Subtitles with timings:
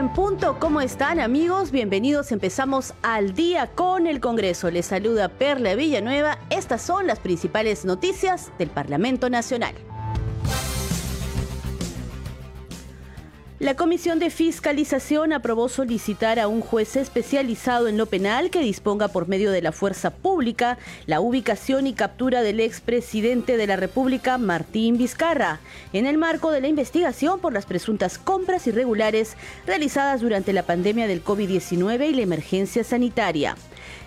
[0.00, 0.56] En punto.
[0.58, 1.70] ¿Cómo están amigos?
[1.70, 2.32] Bienvenidos.
[2.32, 4.70] Empezamos al día con el Congreso.
[4.70, 6.38] Les saluda Perla Villanueva.
[6.48, 9.74] Estas son las principales noticias del Parlamento Nacional.
[13.60, 19.08] La Comisión de Fiscalización aprobó solicitar a un juez especializado en lo penal que disponga
[19.08, 24.38] por medio de la fuerza pública la ubicación y captura del expresidente de la República,
[24.38, 25.60] Martín Vizcarra,
[25.92, 31.06] en el marco de la investigación por las presuntas compras irregulares realizadas durante la pandemia
[31.06, 33.56] del COVID-19 y la emergencia sanitaria.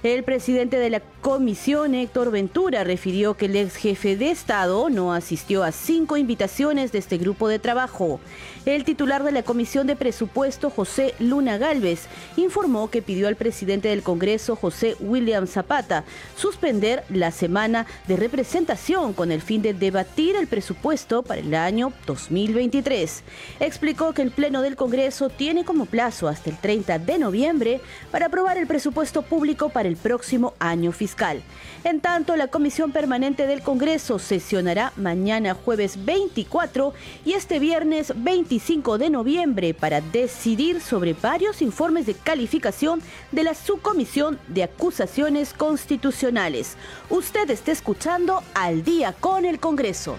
[0.04, 5.14] El presidente de la comisión, Héctor Ventura, refirió que el ex jefe de Estado no
[5.14, 8.20] asistió a cinco invitaciones de este grupo de trabajo.
[8.66, 13.88] El titular de la Comisión de Presupuesto, José Luna Galvez, informó que pidió al presidente
[13.88, 16.04] del Congreso, José William Zapata,
[16.36, 21.94] suspender la semana de representación con el fin de debatir el presupuesto para el año
[22.06, 23.24] 2023.
[23.62, 27.80] Explicó que el Pleno del Congreso tiene como plazo hasta el 30 de noviembre
[28.12, 31.42] para aprobar el presupuesto público para el próximo año fiscal.
[31.84, 36.94] En tanto, la Comisión Permanente del Congreso sesionará mañana jueves 24
[37.26, 43.54] y este viernes 25 de noviembre para decidir sobre varios informes de calificación de la
[43.54, 46.78] Subcomisión de Acusaciones Constitucionales.
[47.10, 50.18] Usted está escuchando al día con el Congreso.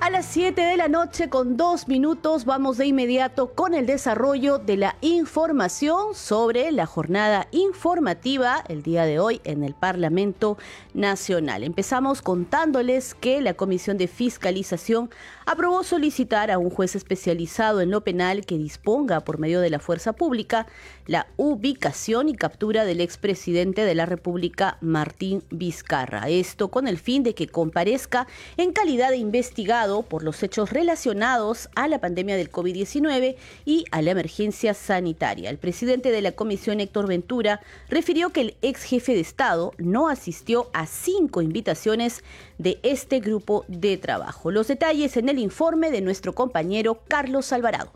[0.00, 4.56] A las 7 de la noche con dos minutos vamos de inmediato con el desarrollo
[4.56, 10.56] de la información sobre la jornada informativa el día de hoy en el Parlamento
[10.94, 11.64] Nacional.
[11.64, 15.10] Empezamos contándoles que la Comisión de Fiscalización
[15.50, 19.80] aprobó solicitar a un juez especializado en lo penal que disponga por medio de la
[19.80, 20.68] fuerza pública
[21.08, 26.28] la ubicación y captura del expresidente de la República, Martín Vizcarra.
[26.28, 28.28] Esto con el fin de que comparezca
[28.58, 33.34] en calidad de investigado por los hechos relacionados a la pandemia del COVID-19
[33.64, 35.50] y a la emergencia sanitaria.
[35.50, 40.08] El presidente de la comisión, Héctor Ventura, refirió que el ex jefe de Estado no
[40.08, 42.22] asistió a cinco invitaciones
[42.58, 44.52] de este grupo de trabajo.
[44.52, 47.92] Los detalles en el informe de nuestro compañero Carlos Alvarado.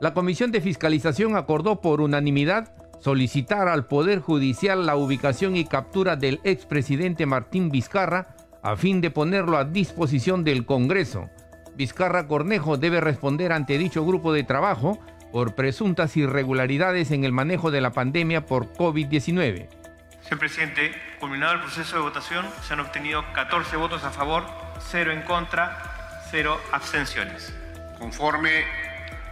[0.00, 6.16] La Comisión de Fiscalización acordó por unanimidad solicitar al Poder Judicial la ubicación y captura
[6.16, 11.28] del expresidente Martín Vizcarra a fin de ponerlo a disposición del Congreso.
[11.76, 14.98] Vizcarra Cornejo debe responder ante dicho grupo de trabajo
[15.32, 19.81] por presuntas irregularidades en el manejo de la pandemia por COVID-19.
[20.22, 24.46] Señor presidente, culminado el proceso de votación, se han obtenido 14 votos a favor,
[24.90, 27.52] 0 en contra, 0 abstenciones.
[27.98, 28.64] Conforme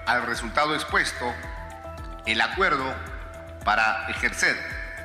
[0.07, 1.33] al resultado expuesto,
[2.27, 2.93] el acuerdo
[3.65, 4.57] para ejercer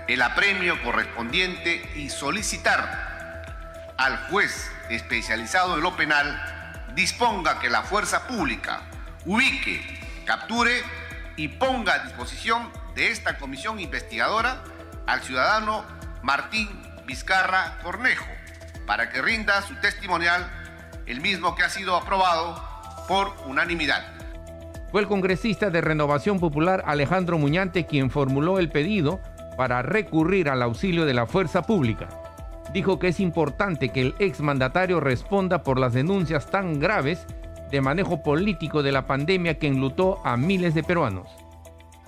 [0.08, 8.28] el apremio correspondiente y solicitar al juez especializado en lo penal disponga que la fuerza
[8.28, 8.82] pública
[9.26, 10.84] ubique, capture
[11.36, 14.64] y ponga a disposición de esta comisión investigadora
[15.08, 15.84] al ciudadano
[16.22, 16.70] Martín
[17.06, 18.26] Vizcarra Cornejo
[18.86, 20.48] para que rinda su testimonial,
[21.06, 22.62] el mismo que ha sido aprobado
[23.08, 24.04] por unanimidad.
[24.92, 29.20] Fue el congresista de Renovación Popular Alejandro Muñante quien formuló el pedido
[29.58, 32.08] para recurrir al auxilio de la fuerza pública.
[32.74, 37.26] Dijo que es importante que el exmandatario responda por las denuncias tan graves
[37.72, 41.45] de manejo político de la pandemia que enlutó a miles de peruanos.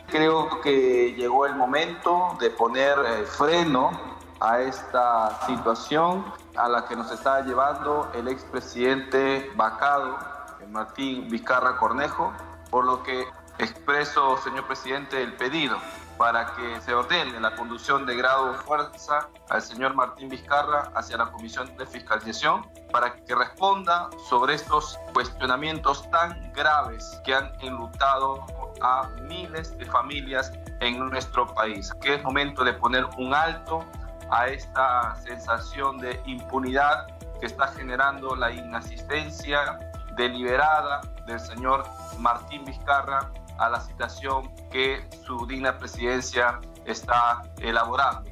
[0.08, 3.92] Creo que llegó el momento de poner eh, freno
[4.40, 6.24] a esta situación
[6.56, 10.18] a la que nos está llevando el expresidente vacado,
[10.72, 12.34] Martín Vizcarra Cornejo,
[12.70, 13.26] por lo que
[13.58, 15.78] expreso, señor presidente, el pedido
[16.18, 21.18] para que se ordene la conducción de grado de fuerza al señor Martín Vizcarra hacia
[21.18, 28.46] la Comisión de Fiscalización para que responda sobre estos cuestionamientos tan graves que han enlutado
[28.82, 31.94] a miles de familias en nuestro país.
[32.02, 33.84] Que es momento de poner un alto
[34.30, 37.08] a esta sensación de impunidad
[37.40, 39.80] que está generando la inasistencia
[40.16, 41.86] deliberada del señor
[42.20, 48.30] Martín Vizcarra a la situación que su digna presidencia está elaborando.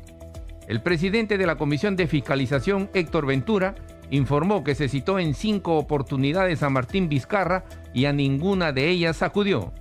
[0.68, 3.76] El presidente de la Comisión de Fiscalización, Héctor Ventura,
[4.10, 7.64] informó que se citó en cinco oportunidades a Martín Vizcarra
[7.94, 9.72] y a ninguna de ellas acudió.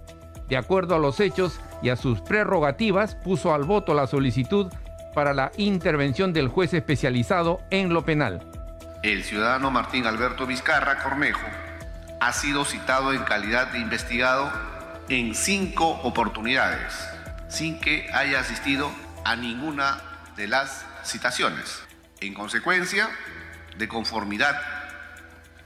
[0.48, 4.70] De acuerdo a los hechos y a sus prerrogativas, puso al voto la solicitud
[5.14, 8.46] para la intervención del juez especializado en lo penal.
[9.02, 11.46] El ciudadano Martín Alberto Vizcarra Cornejo
[12.20, 14.50] ha sido citado en calidad de investigado
[15.08, 16.94] en cinco oportunidades,
[17.48, 18.90] sin que haya asistido
[19.24, 20.00] a ninguna
[20.36, 21.82] de las citaciones.
[22.20, 23.08] En consecuencia,
[23.76, 24.60] de conformidad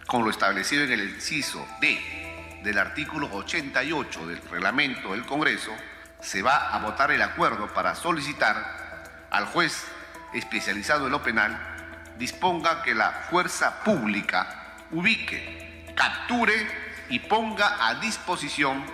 [0.06, 5.72] con lo establecido en el inciso D del artículo 88 del reglamento del Congreso,
[6.20, 9.84] se va a votar el acuerdo para solicitar al juez
[10.32, 11.76] especializado en lo penal
[12.18, 16.66] disponga que la fuerza pública ubique, capture
[17.08, 18.84] y ponga a disposición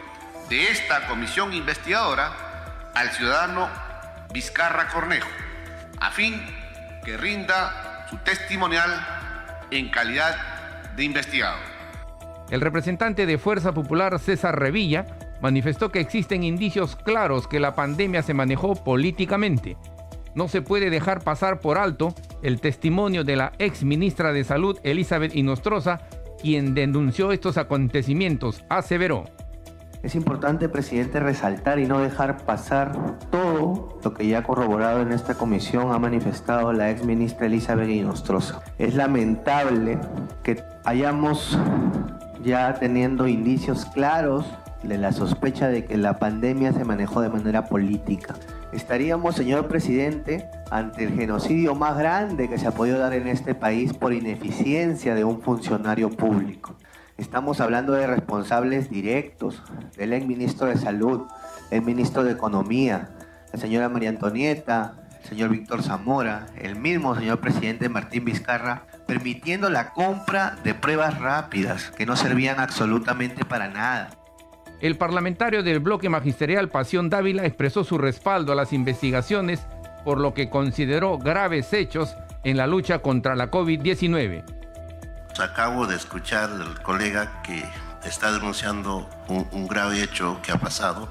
[0.49, 3.69] de esta comisión investigadora al ciudadano
[4.33, 5.29] Vizcarra Cornejo,
[6.01, 6.41] a fin
[7.05, 8.91] que rinda su testimonial
[9.71, 10.37] en calidad
[10.97, 11.59] de investigado.
[12.51, 15.07] El representante de Fuerza Popular, César Revilla,
[15.41, 19.77] manifestó que existen indicios claros que la pandemia se manejó políticamente.
[20.35, 24.79] No se puede dejar pasar por alto el testimonio de la ex ministra de Salud,
[24.83, 26.01] Elizabeth Inostroza,
[26.41, 29.25] quien denunció estos acontecimientos, aseveró.
[30.05, 32.93] Es importante, presidente, resaltar y no dejar pasar
[33.31, 38.61] todo lo que ya corroborado en esta comisión ha manifestado la ex ministra Elizabeth Inostroza.
[38.77, 39.99] Es lamentable
[40.43, 41.59] que hayamos
[42.45, 44.45] ya teniendo indicios claros
[44.83, 48.35] de la sospecha de que la pandemia se manejó de manera política.
[48.75, 53.55] Estaríamos, señor presidente, ante el genocidio más grande que se ha podido dar en este
[53.55, 56.75] país por ineficiencia de un funcionario público.
[57.17, 59.63] Estamos hablando de responsables directos,
[59.97, 61.23] del ex ministro de Salud,
[61.71, 63.11] el ministro de Economía,
[63.53, 69.71] la señora María Antonieta, el señor Víctor Zamora, el mismo señor presidente Martín Vizcarra, permitiendo
[69.71, 74.11] la compra de pruebas rápidas que no servían absolutamente para nada.
[74.81, 79.65] El parlamentario del bloque magisterial Pasión Dávila expresó su respaldo a las investigaciones
[80.05, 84.64] por lo que consideró graves hechos en la lucha contra la COVID-19.
[85.39, 87.69] Acabo de escuchar al colega que
[88.05, 91.09] está denunciando un, un, grave hecho que ha pasado.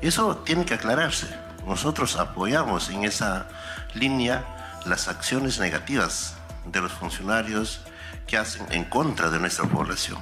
[0.00, 1.26] Eso tiene que aclararse.
[1.66, 3.46] Nosotros apoyamos en esa
[3.94, 4.44] línea
[4.84, 6.34] las acciones negativas
[6.66, 7.80] de los funcionarios
[8.26, 10.18] que hacen en contra de nuestra población.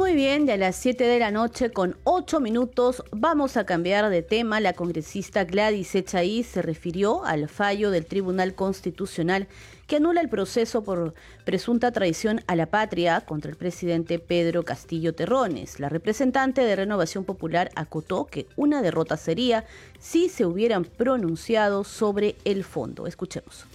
[0.00, 4.08] Muy bien, de a las 7 de la noche con 8 minutos vamos a cambiar
[4.08, 4.58] de tema.
[4.58, 9.46] La congresista Gladys Echaí se refirió al fallo del Tribunal Constitucional
[9.86, 11.12] que anula el proceso por
[11.44, 15.78] presunta traición a la patria contra el presidente Pedro Castillo Terrones.
[15.78, 19.66] La representante de Renovación Popular acotó que una derrota sería
[19.98, 23.06] si se hubieran pronunciado sobre el fondo.
[23.06, 23.66] Escuchemos.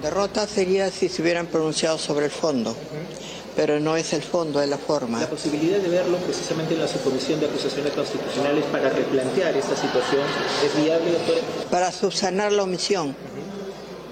[0.00, 2.74] Derrota sería si se hubieran pronunciado sobre el fondo
[3.56, 5.20] pero no es el fondo, es la forma.
[5.20, 10.22] La posibilidad de verlo precisamente en la subcomisión de acusaciones constitucionales para replantear esta situación
[10.64, 11.40] es viable, doctora.
[11.70, 13.14] Para subsanar la omisión.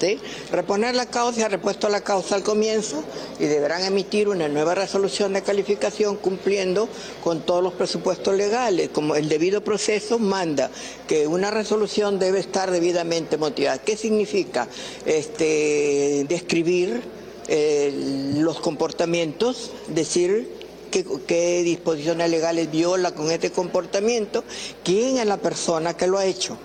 [0.01, 0.19] ¿Sí?
[0.51, 3.05] Reponer la causa, ha repuesto la causa al comienzo
[3.39, 6.89] y deberán emitir una nueva resolución de calificación cumpliendo
[7.23, 8.89] con todos los presupuestos legales.
[8.95, 10.71] Como el debido proceso manda
[11.07, 13.77] que una resolución debe estar debidamente motivada.
[13.77, 14.69] ¿Qué significa?
[15.05, 17.20] Este, describir
[17.53, 20.49] eh, los comportamientos, decir
[20.93, 24.45] qué, qué disposiciones legales viola con este comportamiento,
[24.85, 26.57] quién es la persona que lo ha hecho.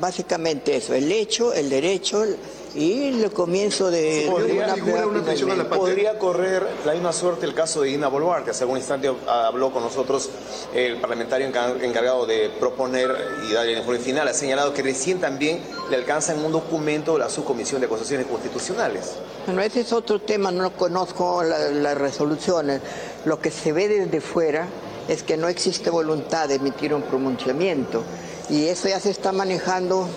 [0.00, 2.24] Básicamente eso, el hecho, el derecho,
[2.74, 7.54] y el comienzo de, ¿Podría, de una, una la ¿Podría correr la misma suerte el
[7.54, 8.50] caso de Ina Boluarte?
[8.50, 10.30] Hace algún instante habló con nosotros
[10.74, 13.14] el parlamentario encargado de proponer
[13.48, 14.28] y dar el informe final.
[14.28, 15.60] Ha señalado que recién también
[15.90, 19.16] le alcanza en un documento la subcomisión de acusaciones constitucionales.
[19.46, 22.80] Bueno, ese es otro tema, no conozco las la resoluciones.
[23.24, 24.66] Lo que se ve desde fuera
[25.08, 28.02] es que no existe voluntad de emitir un pronunciamiento
[28.48, 30.08] y eso ya se está manejando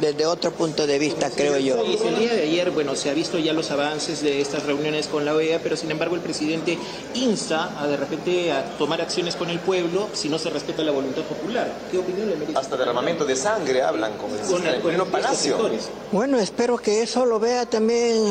[0.00, 1.84] desde otro punto de vista, creo yo.
[1.84, 5.06] Y el día de ayer, bueno, se ha visto ya los avances de estas reuniones
[5.06, 6.78] con la OEA, pero sin embargo el presidente
[7.14, 10.92] insta a de repente a tomar acciones con el pueblo si no se respeta la
[10.92, 11.72] voluntad popular.
[11.90, 12.58] ¿Qué opinión le merece?
[12.58, 15.58] Hasta derramamiento de sangre hablan con el, con el, con el Palacio.
[16.12, 18.24] Bueno, espero que eso lo vea también,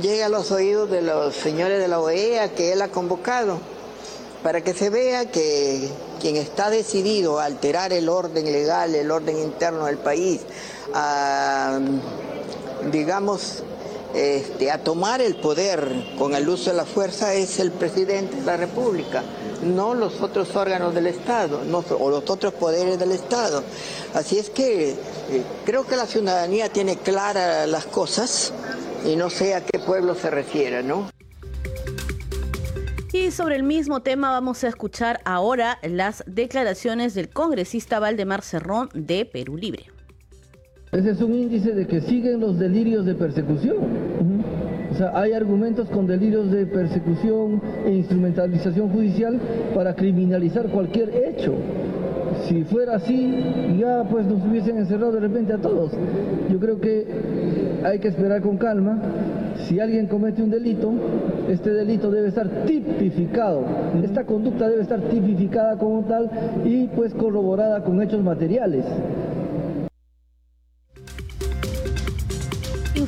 [0.00, 3.58] llegue a los oídos de los señores de la OEA que él ha convocado,
[4.42, 5.88] para que se vea que
[6.20, 10.40] quien está decidido a alterar el orden legal, el orden interno del país,
[10.94, 11.78] a,
[12.90, 13.62] digamos,
[14.14, 18.42] este, a tomar el poder con el uso de la fuerza es el presidente de
[18.42, 19.22] la República,
[19.62, 21.60] no los otros órganos del Estado
[21.98, 23.62] o los otros poderes del Estado.
[24.14, 24.96] Así es que eh,
[25.64, 28.52] creo que la ciudadanía tiene claras las cosas
[29.04, 31.08] y no sé a qué pueblo se refiere, ¿no?
[33.12, 38.88] Y sobre el mismo tema vamos a escuchar ahora las declaraciones del congresista Valdemar Cerrón
[38.94, 39.90] de Perú Libre.
[40.92, 43.76] Ese es un índice de que siguen los delirios de persecución.
[44.90, 49.38] O sea, hay argumentos con delirios de persecución e instrumentalización judicial
[49.72, 51.54] para criminalizar cualquier hecho.
[52.48, 55.92] Si fuera así, ya pues nos hubiesen encerrado de repente a todos.
[56.50, 57.06] Yo creo que
[57.84, 59.00] hay que esperar con calma.
[59.68, 60.92] Si alguien comete un delito,
[61.48, 63.62] este delito debe estar tipificado.
[64.02, 66.28] Esta conducta debe estar tipificada como tal
[66.64, 68.84] y pues corroborada con hechos materiales.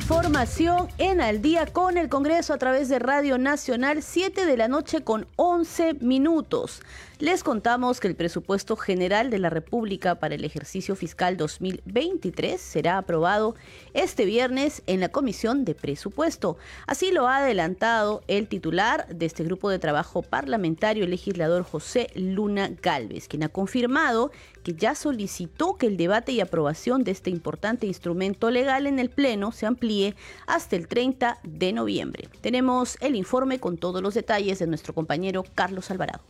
[0.03, 4.67] Información en Al día con el Congreso a través de Radio Nacional, 7 de la
[4.67, 6.81] noche con 11 minutos.
[7.19, 12.97] Les contamos que el presupuesto general de la República para el ejercicio fiscal 2023 será
[12.97, 13.55] aprobado
[13.93, 16.57] este viernes en la Comisión de Presupuesto.
[16.85, 22.07] Así lo ha adelantado el titular de este grupo de trabajo parlamentario, el legislador José
[22.13, 24.31] Luna Galvez, quien ha confirmado
[24.63, 29.09] que ya solicitó que el debate y aprobación de este importante instrumento legal en el
[29.09, 30.15] Pleno se amplíe
[30.47, 32.29] hasta el 30 de noviembre.
[32.41, 36.23] Tenemos el informe con todos los detalles de nuestro compañero Carlos Alvarado.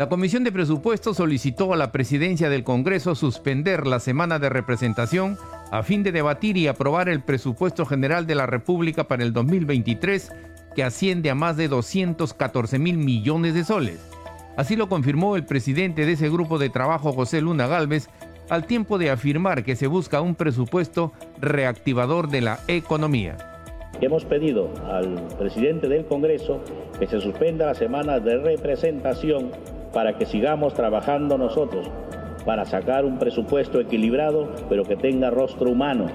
[0.00, 5.36] La Comisión de Presupuestos solicitó a la Presidencia del Congreso suspender la semana de representación
[5.70, 10.32] a fin de debatir y aprobar el presupuesto general de la República para el 2023,
[10.74, 14.00] que asciende a más de 214 mil millones de soles.
[14.56, 18.08] Así lo confirmó el presidente de ese grupo de trabajo, José Luna Galvez,
[18.48, 23.36] al tiempo de afirmar que se busca un presupuesto reactivador de la economía.
[24.00, 26.60] Hemos pedido al presidente del Congreso
[26.98, 29.50] que se suspenda la semana de representación
[29.92, 31.90] para que sigamos trabajando nosotros
[32.44, 36.06] para sacar un presupuesto equilibrado, pero que tenga rostro humano.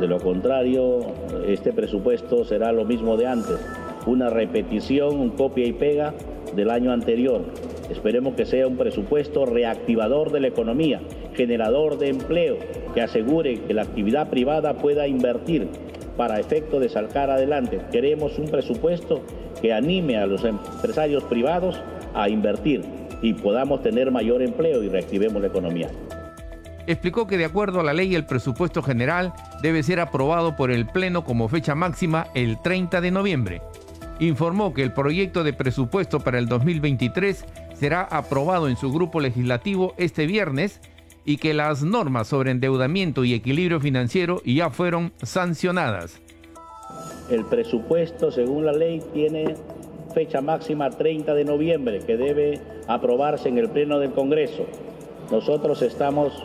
[0.00, 1.00] De lo contrario,
[1.46, 3.60] este presupuesto será lo mismo de antes,
[4.06, 6.14] una repetición, un copia y pega
[6.54, 7.42] del año anterior.
[7.90, 11.00] Esperemos que sea un presupuesto reactivador de la economía,
[11.34, 12.56] generador de empleo,
[12.94, 15.68] que asegure que la actividad privada pueda invertir
[16.16, 17.80] para efecto de sacar adelante.
[17.90, 19.22] Queremos un presupuesto
[19.60, 21.80] que anime a los empresarios privados
[22.14, 22.82] a invertir
[23.22, 25.88] y podamos tener mayor empleo y reactivemos la economía.
[26.86, 29.32] Explicó que de acuerdo a la ley el presupuesto general
[29.62, 33.62] debe ser aprobado por el Pleno como fecha máxima el 30 de noviembre.
[34.20, 37.44] Informó que el proyecto de presupuesto para el 2023
[37.74, 40.80] será aprobado en su grupo legislativo este viernes
[41.24, 46.20] y que las normas sobre endeudamiento y equilibrio financiero ya fueron sancionadas.
[47.30, 49.54] El presupuesto, según la ley, tiene
[50.14, 54.66] fecha máxima 30 de noviembre que debe aprobarse en el Pleno del Congreso.
[55.30, 56.44] Nosotros estamos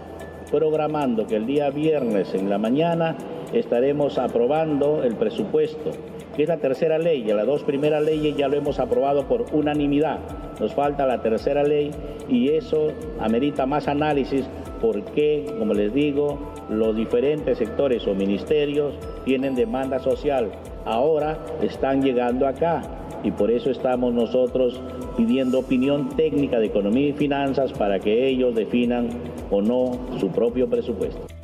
[0.50, 3.16] programando que el día viernes en la mañana
[3.54, 5.92] estaremos aprobando el presupuesto,
[6.39, 7.25] que es la tercera ley.
[7.27, 10.19] Y las dos primeras leyes ya lo hemos aprobado por unanimidad.
[10.58, 11.91] Nos falta la tercera ley
[12.29, 14.46] y eso amerita más análisis
[14.79, 18.93] porque, como les digo, los diferentes sectores o ministerios
[19.25, 20.50] tienen demanda social.
[20.86, 22.84] Ahora están llegando acá
[23.22, 24.79] y por eso estamos nosotros
[25.17, 29.10] pidiendo opinión técnica de economía y finanzas para que ellos definan
[29.51, 31.38] o no su propio presupuesto.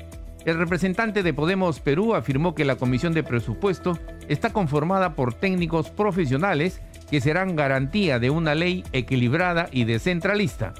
[0.45, 3.97] El representante de Podemos Perú afirmó que la Comisión de Presupuesto
[4.27, 10.73] está conformada por técnicos profesionales que serán garantía de una ley equilibrada y descentralista.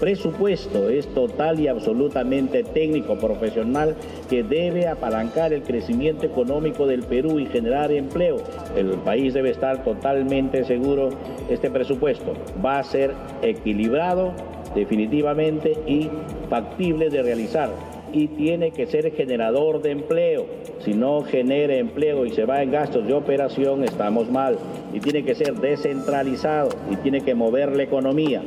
[0.00, 3.96] Presupuesto es total y absolutamente técnico, profesional,
[4.30, 8.38] que debe apalancar el crecimiento económico del Perú y generar empleo.
[8.74, 11.10] El país debe estar totalmente seguro,
[11.50, 12.32] este presupuesto
[12.64, 14.32] va a ser equilibrado
[14.74, 16.08] definitivamente y
[16.48, 20.46] factible de realizar y tiene que ser generador de empleo.
[20.84, 24.58] Si no genera empleo y se va en gastos de operación, estamos mal.
[24.92, 28.42] Y tiene que ser descentralizado y tiene que mover la economía.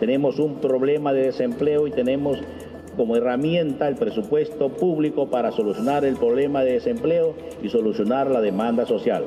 [0.00, 2.38] Tenemos un problema de desempleo y tenemos
[2.96, 8.86] como herramienta el presupuesto público para solucionar el problema de desempleo y solucionar la demanda
[8.86, 9.24] social.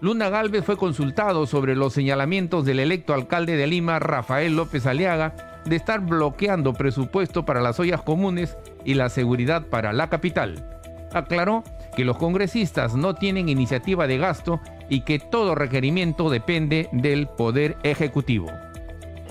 [0.00, 5.49] Luna Galvez fue consultado sobre los señalamientos del electo alcalde de Lima, Rafael López Aliaga,
[5.64, 10.64] de estar bloqueando presupuesto para las ollas comunes y la seguridad para la capital.
[11.12, 11.64] Aclaró
[11.96, 17.76] que los congresistas no tienen iniciativa de gasto y que todo requerimiento depende del Poder
[17.82, 18.48] Ejecutivo.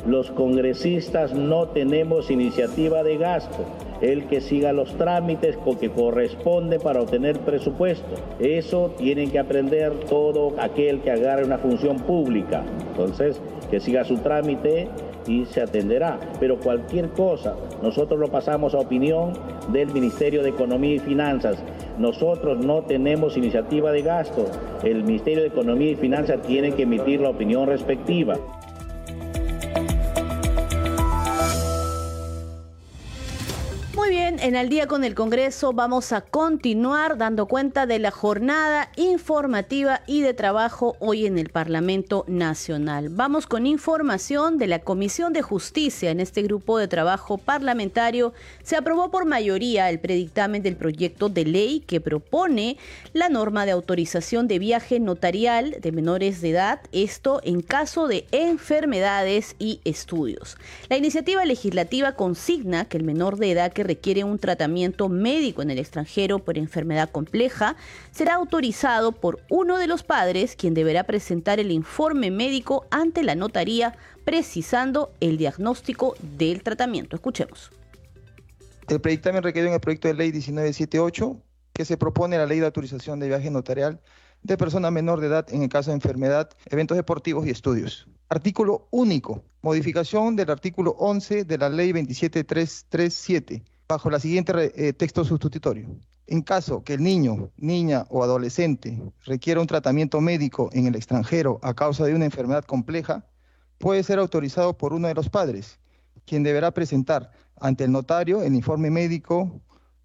[0.06, 3.66] Los congresistas no tenemos iniciativa de gasto.
[4.02, 8.16] el que siga los trámites que corresponde para obtener presupuesto.
[8.40, 12.64] Eso tienen que aprender todo aquel que agarre una función pública.
[12.92, 14.88] Entonces, que siga su trámite
[15.28, 16.20] y se atenderá.
[16.40, 19.34] Pero cualquier cosa, nosotros lo pasamos a opinión
[19.72, 21.58] del Ministerio de Economía y Finanzas.
[21.98, 24.46] Nosotros no tenemos iniciativa de gasto.
[24.84, 28.36] El Ministerio de Economía y Finanzas tiene que emitir la opinión respectiva.
[34.10, 38.10] Muy bien, en el día con el Congreso vamos a continuar dando cuenta de la
[38.10, 43.10] jornada informativa y de trabajo hoy en el Parlamento Nacional.
[43.10, 46.10] Vamos con información de la Comisión de Justicia.
[46.10, 51.46] En este grupo de trabajo parlamentario se aprobó por mayoría el predictamen del proyecto de
[51.46, 52.78] ley que propone
[53.14, 58.26] la norma de autorización de viaje notarial de menores de edad, esto en caso de
[58.32, 60.58] enfermedades y estudios.
[60.90, 65.72] La iniciativa legislativa consigna que el menor de edad que requiere un tratamiento médico en
[65.72, 67.76] el extranjero por enfermedad compleja,
[68.12, 73.36] será autorizado por uno de los padres, quien deberá presentar el informe médico ante la
[73.36, 77.16] notaría precisando el diagnóstico del tratamiento.
[77.16, 77.72] Escuchemos.
[78.88, 81.38] El predictamen requiere en el proyecto de ley 1978
[81.74, 84.02] que se propone la ley de autorización de viaje notarial
[84.42, 88.08] de persona menor de edad en el caso de enfermedad, eventos deportivos y estudios.
[88.30, 89.44] Artículo único.
[89.62, 95.90] Modificación del artículo 11 de la ley 27337 bajo la siguiente eh, texto sustitutorio.
[96.28, 101.60] En caso que el niño, niña o adolescente requiera un tratamiento médico en el extranjero
[101.64, 103.26] a causa de una enfermedad compleja,
[103.80, 105.80] puede ser autorizado por uno de los padres,
[106.28, 109.60] quien deberá presentar ante el notario el informe médico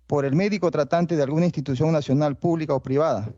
[0.06, 3.34] por el médico tratante de alguna institución nacional pública o privada,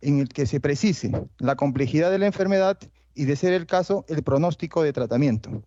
[0.00, 2.78] en el que se precise la complejidad de la enfermedad
[3.14, 5.62] y, de ser el caso, el pronóstico de tratamiento,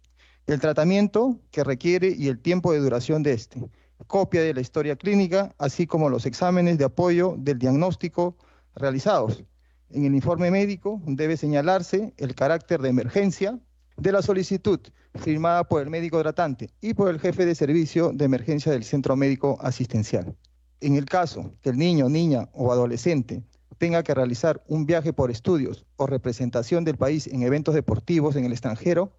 [0.47, 3.69] el tratamiento que requiere y el tiempo de duración de este,
[4.07, 8.37] copia de la historia clínica, así como los exámenes de apoyo del diagnóstico
[8.75, 9.43] realizados.
[9.91, 13.59] En el informe médico debe señalarse el carácter de emergencia
[13.97, 14.79] de la solicitud
[15.15, 19.15] firmada por el médico tratante y por el jefe de servicio de emergencia del centro
[19.15, 20.35] médico asistencial.
[20.81, 23.43] En el caso que el niño, niña o adolescente
[23.77, 28.45] tenga que realizar un viaje por estudios o representación del país en eventos deportivos en
[28.45, 29.11] el extranjero,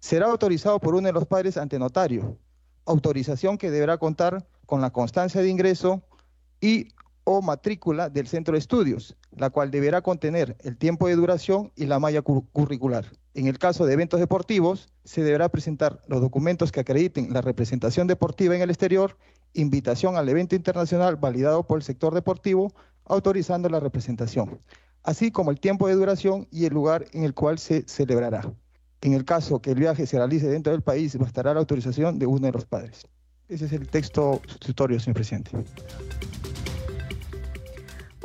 [0.00, 2.38] será autorizado por uno de los padres ante notario,
[2.86, 6.02] autorización que deberá contar con la constancia de ingreso
[6.60, 6.88] y
[7.24, 11.86] o matrícula del centro de estudios, la cual deberá contener el tiempo de duración y
[11.86, 13.04] la malla curricular.
[13.34, 18.06] En el caso de eventos deportivos, se deberá presentar los documentos que acrediten la representación
[18.06, 19.18] deportiva en el exterior,
[19.54, 22.72] invitación al evento internacional validado por el sector deportivo,
[23.04, 24.60] autorizando la representación,
[25.02, 28.52] así como el tiempo de duración y el lugar en el cual se celebrará.
[29.02, 32.26] En el caso que el viaje se realice dentro del país, bastará la autorización de
[32.26, 33.06] uno de los padres.
[33.48, 35.52] Ese es el texto sustitutorio, señor presidente.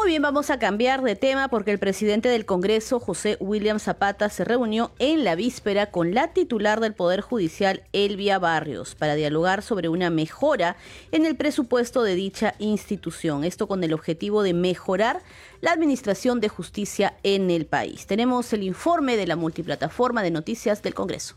[0.01, 4.29] Muy bien, vamos a cambiar de tema porque el presidente del Congreso, José William Zapata,
[4.29, 9.61] se reunió en la víspera con la titular del Poder Judicial, Elvia Barrios, para dialogar
[9.61, 10.75] sobre una mejora
[11.11, 13.43] en el presupuesto de dicha institución.
[13.43, 15.21] Esto con el objetivo de mejorar
[15.61, 18.07] la administración de justicia en el país.
[18.07, 21.35] Tenemos el informe de la multiplataforma de noticias del Congreso.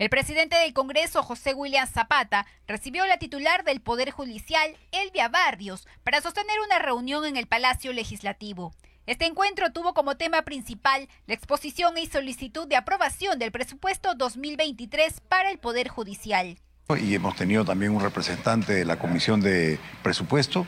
[0.00, 5.86] El presidente del Congreso, José William Zapata, recibió la titular del Poder Judicial, Elvia Barrios,
[6.04, 8.72] para sostener una reunión en el Palacio Legislativo.
[9.04, 15.20] Este encuentro tuvo como tema principal la exposición y solicitud de aprobación del presupuesto 2023
[15.28, 16.56] para el Poder Judicial.
[16.98, 20.66] Y hemos tenido también un representante de la Comisión de Presupuesto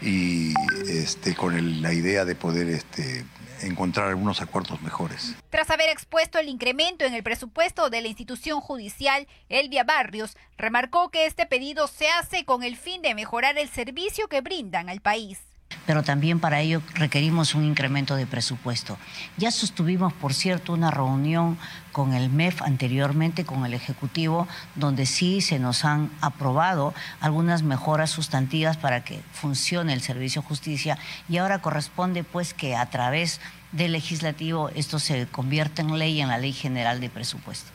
[0.00, 0.54] y
[0.88, 3.24] este, con la idea de poder este,
[3.62, 5.34] encontrar algunos acuerdos mejores.
[5.50, 11.10] Tras haber expuesto el incremento en el presupuesto de la institución judicial, Elvia Barrios remarcó
[11.10, 15.00] que este pedido se hace con el fin de mejorar el servicio que brindan al
[15.00, 15.38] país
[15.86, 18.98] pero también para ello requerimos un incremento de presupuesto.
[19.36, 21.58] Ya sostuvimos, por cierto, una reunión
[21.92, 28.10] con el MEF anteriormente, con el Ejecutivo, donde sí se nos han aprobado algunas mejoras
[28.10, 30.98] sustantivas para que funcione el servicio justicia
[31.28, 33.40] y ahora corresponde pues que a través
[33.72, 37.70] del legislativo esto se convierta en ley en la Ley General de Presupuesto.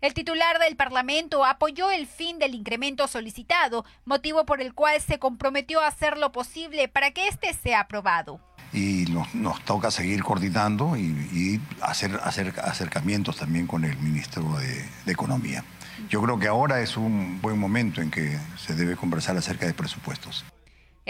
[0.00, 5.18] El titular del Parlamento apoyó el fin del incremento solicitado, motivo por el cual se
[5.18, 8.40] comprometió a hacer lo posible para que este sea aprobado.
[8.72, 15.64] Y nos, toca seguir coordinando y, hacer, acercamientos también con el ministro de, Economía.
[16.08, 19.74] Yo creo que ahora es un buen momento en que se debe conversar acerca de
[19.74, 20.44] presupuestos.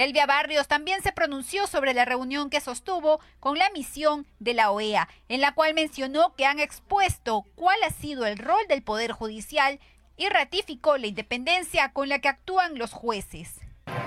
[0.01, 4.71] Elvia Barrios también se pronunció sobre la reunión que sostuvo con la misión de la
[4.71, 9.13] OEA, en la cual mencionó que han expuesto cuál ha sido el rol del Poder
[9.13, 9.79] Judicial
[10.17, 13.61] y ratificó la independencia con la que actúan los jueces.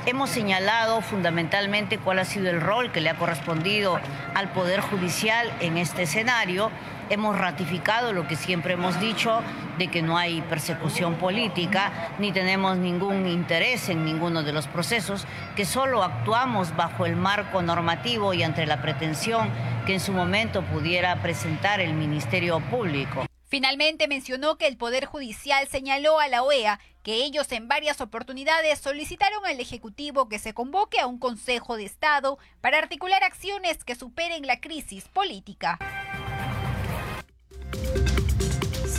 [0.08, 4.00] Hemos señalado fundamentalmente cuál ha sido el rol que le ha correspondido
[4.34, 6.72] al Poder Judicial en este escenario.
[7.10, 9.42] Hemos ratificado lo que siempre hemos dicho,
[9.78, 15.26] de que no hay persecución política, ni tenemos ningún interés en ninguno de los procesos,
[15.56, 19.50] que solo actuamos bajo el marco normativo y ante la pretensión
[19.86, 23.26] que en su momento pudiera presentar el Ministerio Público.
[23.54, 28.80] Finalmente mencionó que el Poder Judicial señaló a la OEA que ellos en varias oportunidades
[28.80, 33.94] solicitaron al Ejecutivo que se convoque a un Consejo de Estado para articular acciones que
[33.94, 35.78] superen la crisis política.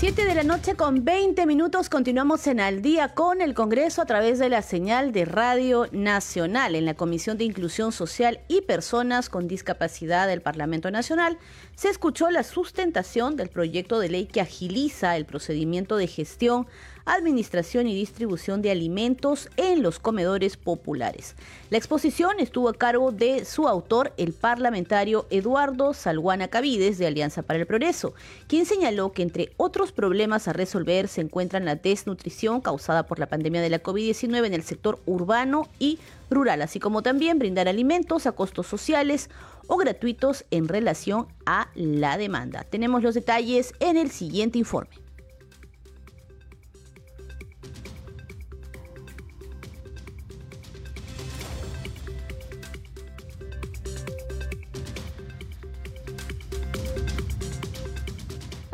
[0.04, 4.04] 7 de la noche con 20 minutos continuamos en Al día con el Congreso a
[4.04, 6.74] través de la señal de Radio Nacional.
[6.74, 11.38] En la Comisión de Inclusión Social y Personas con Discapacidad del Parlamento Nacional
[11.76, 16.66] se escuchó la sustentación del proyecto de ley que agiliza el procedimiento de gestión
[17.06, 21.36] administración y distribución de alimentos en los comedores populares.
[21.70, 27.42] La exposición estuvo a cargo de su autor, el parlamentario Eduardo Salguana Cavides de Alianza
[27.42, 28.14] para el Progreso,
[28.46, 33.26] quien señaló que entre otros problemas a resolver se encuentran la desnutrición causada por la
[33.26, 35.98] pandemia de la COVID-19 en el sector urbano y
[36.30, 39.28] rural, así como también brindar alimentos a costos sociales
[39.66, 42.64] o gratuitos en relación a la demanda.
[42.64, 45.03] Tenemos los detalles en el siguiente informe.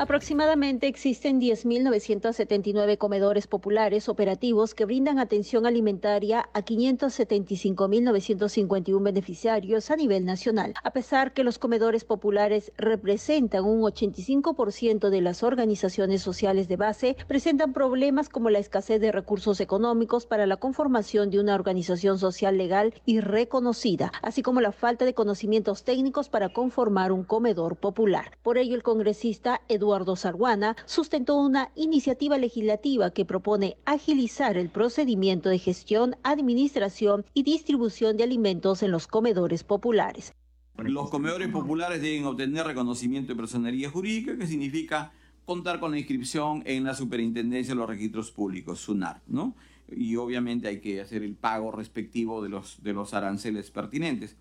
[0.00, 10.24] Aproximadamente existen 10.979 comedores populares operativos que brindan atención alimentaria a 575.951 beneficiarios a nivel
[10.24, 10.72] nacional.
[10.82, 17.14] A pesar que los comedores populares representan un 85% de las organizaciones sociales de base,
[17.28, 22.56] presentan problemas como la escasez de recursos económicos para la conformación de una organización social
[22.56, 28.38] legal y reconocida, así como la falta de conocimientos técnicos para conformar un comedor popular.
[28.42, 34.68] Por ello, el congresista Eduardo Eduardo Sarguana, sustentó una iniciativa legislativa que propone agilizar el
[34.68, 40.32] procedimiento de gestión, administración y distribución de alimentos en los comedores populares.
[40.76, 45.12] Los comedores populares deben obtener reconocimiento de personería jurídica, que significa
[45.44, 49.56] contar con la inscripción en la Superintendencia de los Registros Públicos, SUNAR, ¿no?
[49.90, 54.36] Y obviamente hay que hacer el pago respectivo de los, de los aranceles pertinentes.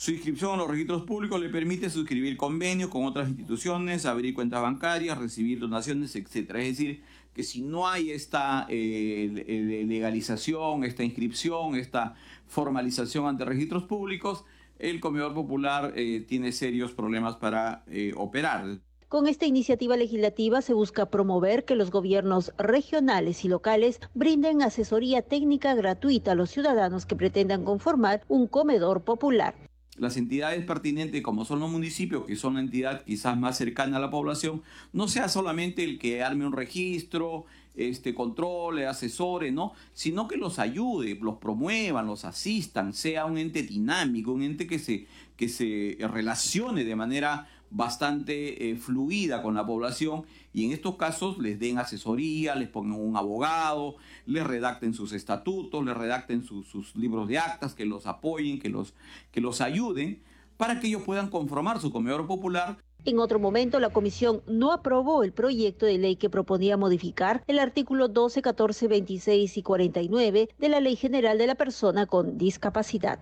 [0.00, 4.62] Su inscripción a los registros públicos le permite suscribir convenios con otras instituciones, abrir cuentas
[4.62, 6.54] bancarias, recibir donaciones, etc.
[6.54, 7.02] Es decir,
[7.34, 12.14] que si no hay esta eh, legalización, esta inscripción, esta
[12.46, 14.46] formalización ante registros públicos,
[14.78, 18.78] el comedor popular eh, tiene serios problemas para eh, operar.
[19.08, 25.20] Con esta iniciativa legislativa se busca promover que los gobiernos regionales y locales brinden asesoría
[25.20, 29.54] técnica gratuita a los ciudadanos que pretendan conformar un comedor popular
[30.00, 34.00] las entidades pertinentes, como son los municipios, que son la entidad quizás más cercana a
[34.00, 37.44] la población, no sea solamente el que arme un registro,
[37.76, 39.72] este, controle, asesore, ¿no?
[39.92, 44.78] Sino que los ayude, los promuevan, los asistan, sea un ente dinámico, un ente que
[44.78, 50.96] se, que se relacione de manera bastante eh, fluida con la población y en estos
[50.96, 56.96] casos les den asesoría, les pongan un abogado, les redacten sus estatutos, les redacten sus
[56.96, 58.94] libros de actas, que los apoyen, que los,
[59.30, 60.22] que los ayuden
[60.56, 65.22] para que ellos puedan conformar su comedor popular en otro momento, la comisión no aprobó
[65.22, 70.68] el proyecto de ley que proponía modificar el artículo 12, 14, 26 y 49 de
[70.68, 73.18] la Ley General de la Persona con Discapacidad.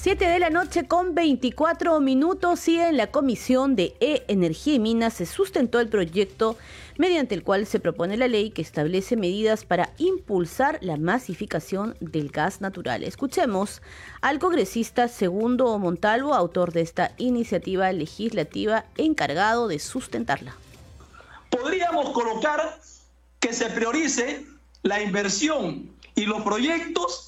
[0.00, 4.78] 7 de la noche con 24 minutos y en la Comisión de E, Energía y
[4.78, 6.56] Minas se sustentó el proyecto
[6.98, 12.28] mediante el cual se propone la ley que establece medidas para impulsar la masificación del
[12.28, 13.02] gas natural.
[13.02, 13.82] Escuchemos
[14.20, 20.54] al congresista Segundo Montalvo, autor de esta iniciativa legislativa encargado de sustentarla.
[21.50, 22.78] Podríamos colocar
[23.40, 24.46] que se priorice
[24.84, 27.27] la inversión y los proyectos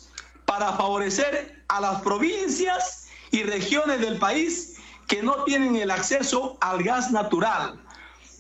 [0.51, 6.83] para favorecer a las provincias y regiones del país que no tienen el acceso al
[6.83, 7.81] gas natural,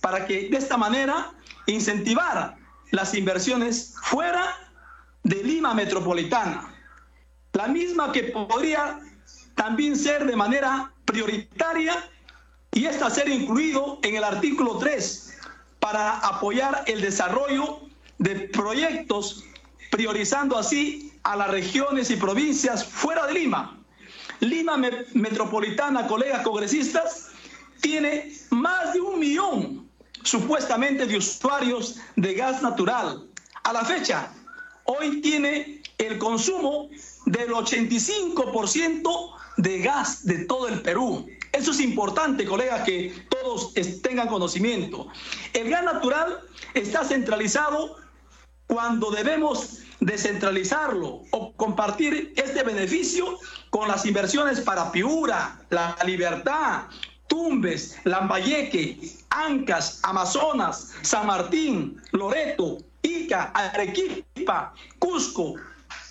[0.01, 1.31] para que de esta manera
[1.69, 2.57] incentivar
[2.91, 4.57] las inversiones fuera
[5.23, 6.75] de Lima metropolitana.
[7.53, 8.99] La misma que podría
[9.55, 12.11] también ser de manera prioritaria
[12.73, 15.33] y esta ser incluido en el artículo 3
[15.79, 17.83] para apoyar el desarrollo
[18.19, 19.45] de proyectos,
[19.93, 23.79] priorizando así a las regiones y provincias fuera de Lima.
[24.41, 24.77] Lima
[25.15, 27.29] Metropolitana, colegas congresistas,
[27.81, 29.89] tiene más de un millón
[30.23, 33.27] supuestamente de usuarios de gas natural.
[33.65, 34.33] A la fecha,
[34.85, 36.89] hoy tiene el consumo
[37.27, 41.27] del 85% de gas de todo el Perú.
[41.53, 45.09] Eso es importante, colegas, que todos tengan conocimiento.
[45.53, 46.41] El gas natural
[46.75, 47.97] está centralizado
[48.71, 53.37] cuando debemos descentralizarlo o compartir este beneficio
[53.69, 56.83] con las inversiones para Piura, La Libertad,
[57.27, 65.57] Tumbes, Lambayeque, Ancas, Amazonas, San Martín, Loreto, Ica, Arequipa, Cusco,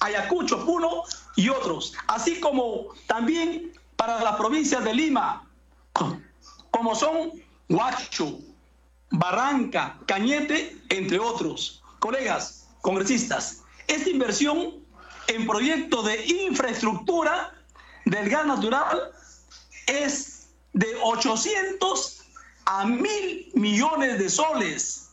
[0.01, 1.03] Ayacucho, Puno
[1.37, 5.47] y otros, así como también para las provincias de Lima,
[6.71, 7.31] como son
[7.69, 8.37] Huacho,
[9.11, 11.78] Barranca, Cañete, entre otros.
[11.99, 14.85] Colegas, congresistas, esta inversión
[15.27, 17.53] en proyectos de infraestructura
[18.05, 19.11] del gas natural
[19.87, 22.21] es de 800
[22.65, 25.09] a 1000 millones de soles.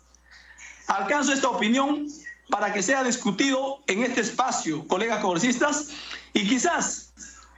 [0.87, 2.07] Alcanzo esta opinión
[2.49, 5.88] para que sea discutido en este espacio, colegas congresistas,
[6.33, 7.12] y quizás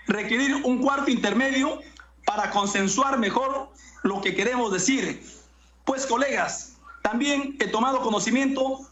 [0.06, 1.80] requerir un cuarto intermedio
[2.24, 3.70] para consensuar mejor
[4.02, 5.22] lo que queremos decir.
[5.84, 8.88] Pues, colegas, también he tomado conocimiento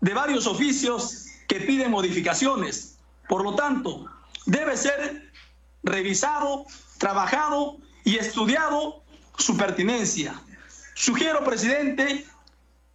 [0.00, 2.98] de varios oficios que piden modificaciones.
[3.28, 4.06] Por lo tanto,
[4.46, 5.32] debe ser
[5.82, 6.66] revisado,
[6.98, 9.02] trabajado y estudiado
[9.38, 10.40] su pertinencia.
[10.94, 12.26] Sugiero, presidente,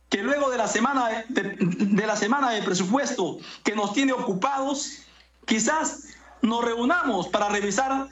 [0.10, 5.04] que luego de la semana de, la semana de presupuesto que nos tiene ocupados,
[5.46, 6.10] quizás
[6.42, 8.08] nos reunamos para revisar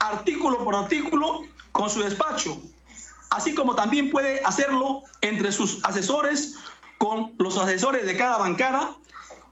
[0.00, 2.60] artículo por artículo con su despacho,
[3.30, 6.56] así como también puede hacerlo entre sus asesores
[6.98, 8.96] con los asesores de cada bancada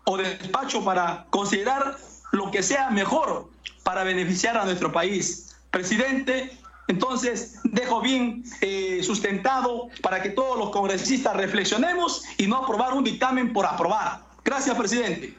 [0.05, 1.97] o despacho para considerar
[2.33, 3.49] lo que sea mejor
[3.83, 5.57] para beneficiar a nuestro país.
[5.71, 12.95] Presidente, entonces, dejo bien eh, sustentado para que todos los congresistas reflexionemos y no aprobar
[12.95, 14.25] un dictamen por aprobar.
[14.45, 15.37] Gracias, presidente.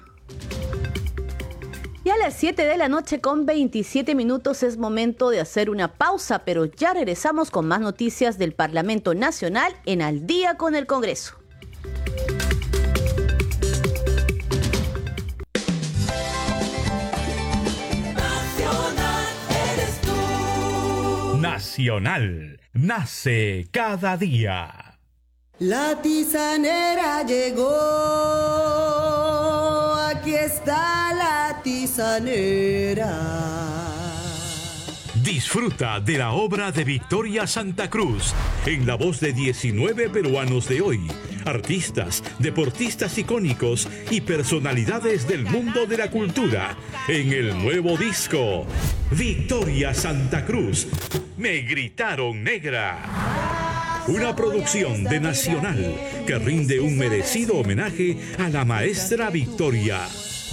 [2.06, 5.94] Y a las 7 de la noche con 27 minutos es momento de hacer una
[5.94, 10.86] pausa, pero ya regresamos con más noticias del Parlamento Nacional en Al día con el
[10.86, 11.43] Congreso.
[21.54, 24.98] Nacional nace cada día.
[25.60, 27.70] La tisanera llegó,
[30.10, 33.14] aquí está la tisanera.
[35.24, 38.34] Disfruta de la obra de Victoria Santa Cruz
[38.66, 41.08] en la voz de 19 peruanos de hoy
[41.46, 48.66] artistas, deportistas icónicos y personalidades del mundo de la cultura en el nuevo disco
[49.12, 50.88] Victoria Santa Cruz.
[51.38, 54.04] Me gritaron negra.
[54.08, 55.96] Una producción de Nacional
[56.28, 60.02] que rinde un merecido homenaje a la maestra Victoria.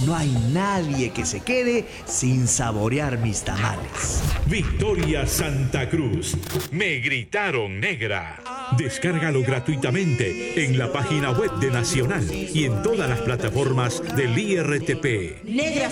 [0.05, 4.23] No hay nadie que se quede sin saborear mis tamales.
[4.47, 6.35] Victoria Santa Cruz.
[6.71, 8.41] Me gritaron negra.
[8.77, 15.43] Descárgalo gratuitamente en la página web de Nacional y en todas las plataformas del IRTP.
[15.43, 15.89] Negra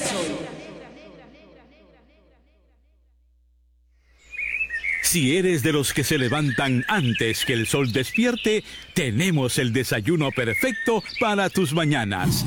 [5.09, 10.29] Si eres de los que se levantan antes que el sol despierte, tenemos el desayuno
[10.31, 12.45] perfecto para tus mañanas.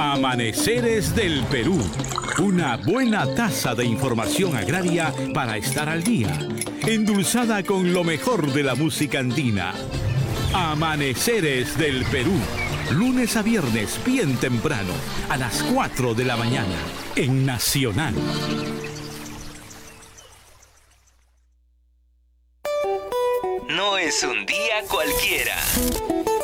[0.00, 1.76] Amaneceres del Perú.
[2.38, 6.38] Una buena taza de información agraria para estar al día.
[6.86, 9.74] Endulzada con lo mejor de la música andina.
[10.54, 12.38] Amaneceres del Perú.
[12.92, 14.92] Lunes a viernes, bien temprano,
[15.30, 16.76] a las 4 de la mañana,
[17.16, 18.14] en Nacional.
[23.68, 26.37] No es un día cualquiera.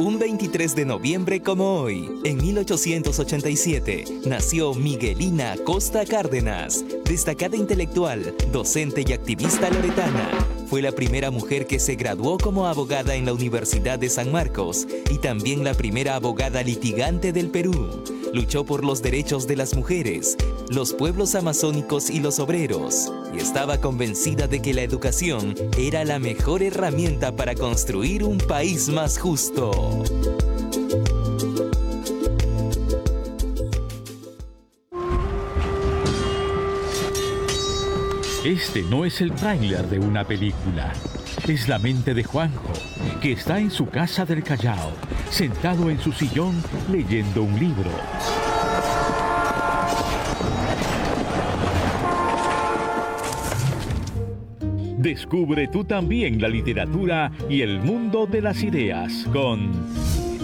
[0.00, 9.04] Un 23 de noviembre como hoy, en 1887, nació Miguelina Costa Cárdenas, destacada intelectual, docente
[9.06, 10.59] y activista loretana.
[10.70, 14.86] Fue la primera mujer que se graduó como abogada en la Universidad de San Marcos
[15.10, 18.04] y también la primera abogada litigante del Perú.
[18.32, 20.36] Luchó por los derechos de las mujeres,
[20.68, 26.20] los pueblos amazónicos y los obreros, y estaba convencida de que la educación era la
[26.20, 29.72] mejor herramienta para construir un país más justo.
[38.44, 40.94] Este no es el tráiler de una película.
[41.46, 42.72] Es la mente de Juanjo,
[43.20, 44.92] que está en su casa del Callao,
[45.28, 46.54] sentado en su sillón
[46.90, 47.90] leyendo un libro.
[54.96, 59.70] Descubre tú también la literatura y el mundo de las ideas con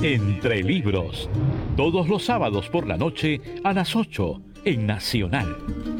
[0.03, 1.31] Entre Libros.
[1.79, 5.96] Todos los sábados por la noche a las 8 en Nacional.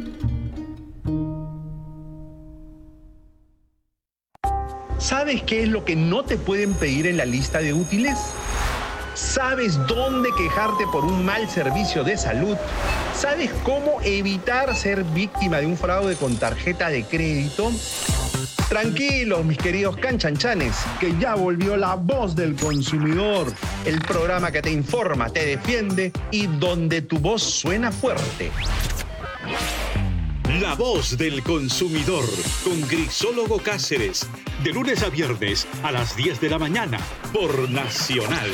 [5.07, 8.19] ¿Sabes qué es lo que no te pueden pedir en la lista de útiles?
[9.15, 12.57] ¿Sabes dónde quejarte por un mal servicio de salud?
[13.15, 17.71] ¿Sabes cómo evitar ser víctima de un fraude con tarjeta de crédito?
[18.69, 23.47] Tranquilos, mis queridos canchanchanes, que ya volvió la voz del consumidor,
[23.85, 28.51] el programa que te informa, te defiende y donde tu voz suena fuerte.
[30.49, 32.25] La voz del consumidor
[32.65, 34.27] con Grisólogo Cáceres,
[34.63, 36.99] de lunes a viernes a las 10 de la mañana
[37.33, 38.51] por Nacional.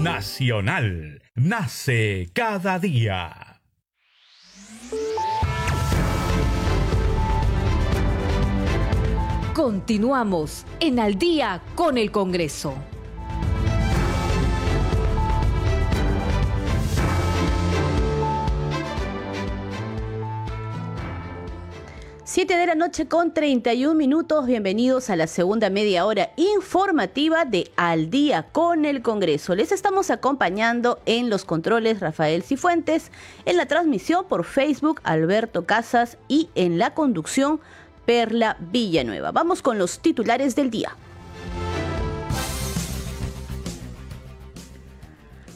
[0.00, 3.45] Nacional nace cada día.
[9.56, 12.74] Continuamos en Al día con el Congreso.
[22.22, 24.44] Siete de la noche con 31 minutos.
[24.44, 29.54] Bienvenidos a la segunda media hora informativa de Al día con el Congreso.
[29.54, 33.10] Les estamos acompañando en los controles Rafael Cifuentes,
[33.46, 37.58] en la transmisión por Facebook Alberto Casas y en la conducción
[38.06, 39.32] Perla Villanueva.
[39.32, 40.96] Vamos con los titulares del día.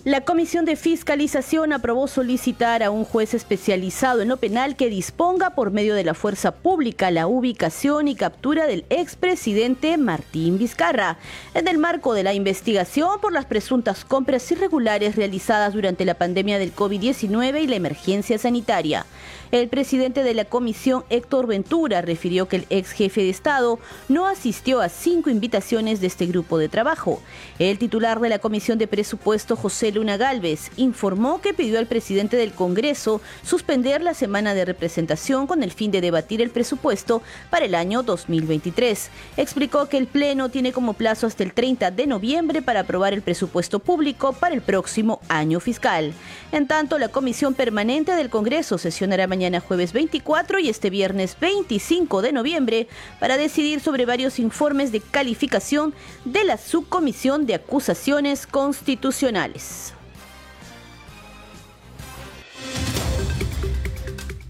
[0.05, 5.51] La Comisión de Fiscalización aprobó solicitar a un juez especializado en lo penal que disponga
[5.51, 11.19] por medio de la fuerza pública la ubicación y captura del expresidente Martín Vizcarra,
[11.53, 16.59] en el marco de la investigación por las presuntas compras irregulares realizadas durante la pandemia
[16.59, 19.05] del COVID-19 y la emergencia sanitaria.
[19.53, 24.29] El presidente de la comisión, Héctor Ventura, refirió que el ex jefe de Estado no
[24.29, 27.21] asistió a cinco invitaciones de este grupo de trabajo.
[27.59, 32.37] El titular de la Comisión de Presupuesto, José Luna Galvez, informó que pidió al presidente
[32.37, 37.65] del Congreso suspender la semana de representación con el fin de debatir el presupuesto para
[37.65, 39.11] el año 2023.
[39.37, 43.23] Explicó que el Pleno tiene como plazo hasta el 30 de noviembre para aprobar el
[43.23, 46.13] presupuesto público para el próximo año fiscal.
[46.53, 51.35] En tanto, la Comisión Permanente del Congreso sesionará mañana mañana jueves 24 y este viernes
[51.41, 52.89] 25 de noviembre
[53.21, 55.95] para decidir sobre varios informes de calificación
[56.27, 59.95] de la Subcomisión de Acusaciones Constitucionales.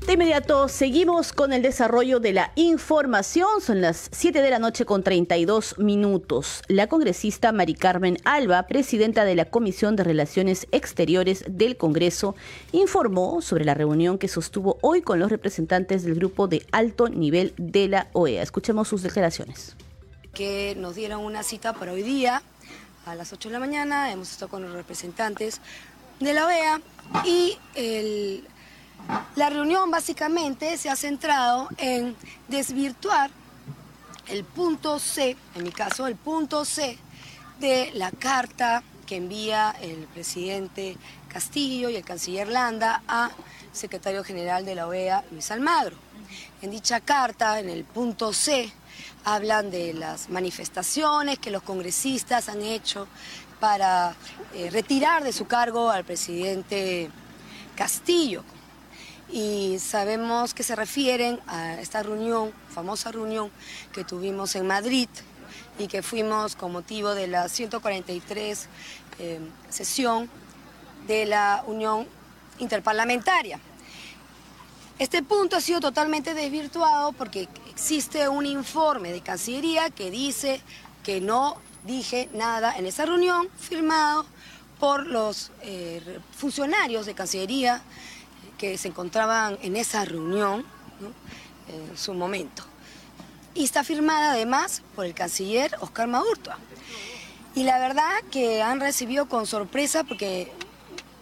[0.06, 3.60] De inmediato seguimos con el desarrollo de la información.
[3.60, 6.62] Son las 7 de la noche con 32 minutos.
[6.68, 12.34] La congresista Mari Carmen Alba, presidenta de la Comisión de Relaciones Exteriores del Congreso,
[12.72, 17.52] informó sobre la reunión que sostuvo hoy con los representantes del grupo de alto nivel
[17.58, 18.42] de la OEA.
[18.42, 19.76] Escuchemos sus declaraciones.
[20.32, 22.42] Que nos dieron una cita para hoy día
[23.04, 24.10] a las 8 de la mañana.
[24.10, 25.60] Hemos estado con los representantes
[26.20, 26.80] de la OEA
[27.24, 28.44] y el
[29.36, 32.16] la reunión básicamente se ha centrado en
[32.48, 33.30] desvirtuar
[34.28, 36.98] el punto C, en mi caso el punto C,
[37.58, 40.96] de la carta que envía el presidente
[41.28, 43.30] Castillo y el canciller Landa a
[43.72, 45.96] secretario general de la OEA, Luis Almagro.
[46.62, 48.72] En dicha carta, en el punto C,
[49.24, 53.08] hablan de las manifestaciones que los congresistas han hecho
[53.58, 54.14] para
[54.54, 57.10] eh, retirar de su cargo al presidente
[57.74, 58.44] Castillo
[59.32, 63.50] y sabemos que se refieren a esta reunión, famosa reunión
[63.92, 65.08] que tuvimos en Madrid
[65.78, 68.68] y que fuimos con motivo de la 143
[69.18, 70.28] eh, sesión
[71.06, 72.06] de la Unión
[72.58, 73.58] Interparlamentaria.
[74.98, 80.60] Este punto ha sido totalmente desvirtuado porque existe un informe de Cancillería que dice
[81.02, 84.26] que no dije nada en esa reunión firmado
[84.78, 87.82] por los eh, funcionarios de Cancillería
[88.60, 90.66] que se encontraban en esa reunión
[91.66, 92.62] en su momento.
[93.54, 96.58] Y está firmada además por el canciller Oscar Maurtua.
[97.54, 100.52] Y la verdad que han recibido con sorpresa porque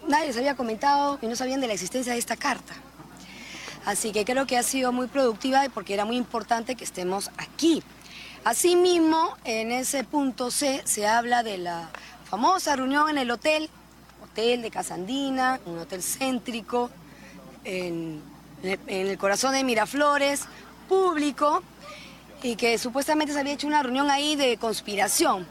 [0.09, 2.75] nadie les había comentado y no sabían de la existencia de esta carta.
[3.85, 7.85] Así que creo que ha sido muy productiva porque era muy importante que estemos aquí.
[8.43, 11.89] Asimismo, en ese punto C se habla de la
[12.29, 13.71] famosa reunión en el hotel,
[14.25, 16.91] hotel de Casandina, un hotel céntrico,
[17.69, 18.23] en,
[18.87, 20.47] el corazón de Miraflores,
[20.89, 21.63] público,
[22.43, 25.47] y que supuestamente se había hecho una reunión ahí de conspiración.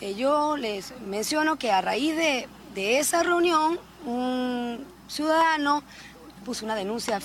[0.00, 5.82] Eh, yo les menciono que a raíz de, de esa reunión, un ciudadano
[6.44, 7.18] puso una denuncia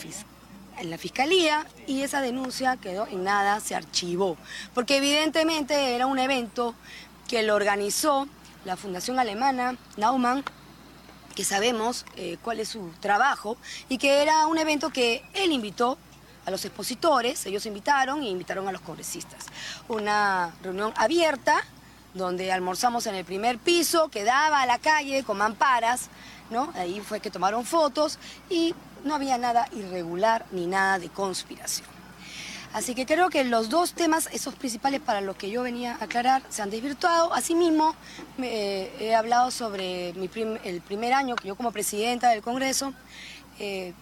[0.78, 4.36] en la fiscalía y esa denuncia quedó en nada, se archivó,
[4.74, 6.74] porque evidentemente era un evento
[7.28, 8.28] que lo organizó
[8.66, 10.44] la Fundación Alemana Naumann,
[11.42, 13.58] que sabemos eh, cuál es su trabajo,
[13.90, 15.98] y que era un evento que él invitó
[16.46, 19.48] a los expositores, ellos invitaron y invitaron a los congresistas.
[19.88, 21.64] Una reunión abierta,
[22.14, 26.10] donde almorzamos en el primer piso, que daba a la calle con mamparas,
[26.52, 26.72] ¿no?
[26.76, 32.01] Ahí fue que tomaron fotos y no había nada irregular ni nada de conspiración.
[32.74, 36.06] Así que creo que los dos temas, esos principales para los que yo venía a
[36.06, 37.34] aclarar, se han desvirtuado.
[37.34, 37.96] Asimismo,
[38.42, 42.94] eh, he hablado sobre el primer año que yo como presidenta del Congreso,
[43.60, 43.94] eh,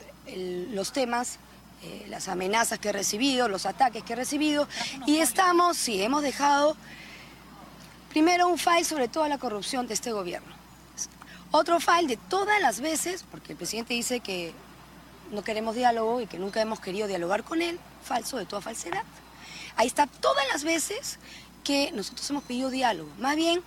[0.71, 1.39] los temas
[1.81, 4.67] eh, las amenazas que he recibido, los ataques que he recibido,
[5.05, 6.75] y estamos, sí, hemos dejado
[8.09, 10.53] primero un file sobre toda la corrupción de este gobierno.
[11.51, 14.53] Otro file de todas las veces, porque el presidente dice que
[15.31, 19.03] no queremos diálogo y que nunca hemos querido dialogar con él, falso de toda falsedad.
[19.75, 21.19] Ahí está todas las veces
[21.63, 23.09] que nosotros hemos pedido diálogo.
[23.19, 23.61] Más bien,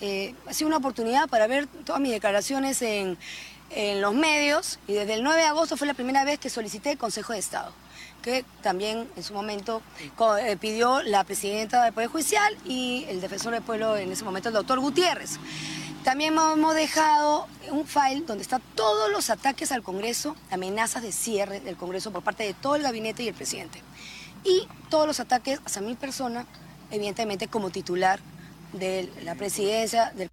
[0.00, 3.18] eh, ha sido una oportunidad para ver todas mis declaraciones en,
[3.70, 6.96] en los medios y desde el 9 de agosto fue la primera vez que solicité
[6.96, 7.72] Consejo de Estado
[8.22, 9.82] que también en su momento
[10.40, 14.48] eh, pidió la presidenta del Poder Judicial y el defensor del pueblo en ese momento,
[14.48, 15.38] el doctor Gutiérrez.
[16.04, 21.60] También hemos dejado un file donde están todos los ataques al Congreso, amenazas de cierre
[21.60, 23.80] del Congreso por parte de todo el gabinete y el presidente.
[24.42, 26.44] Y todos los ataques hacia mi persona,
[26.90, 28.18] evidentemente como titular
[28.72, 30.28] de la presidencia del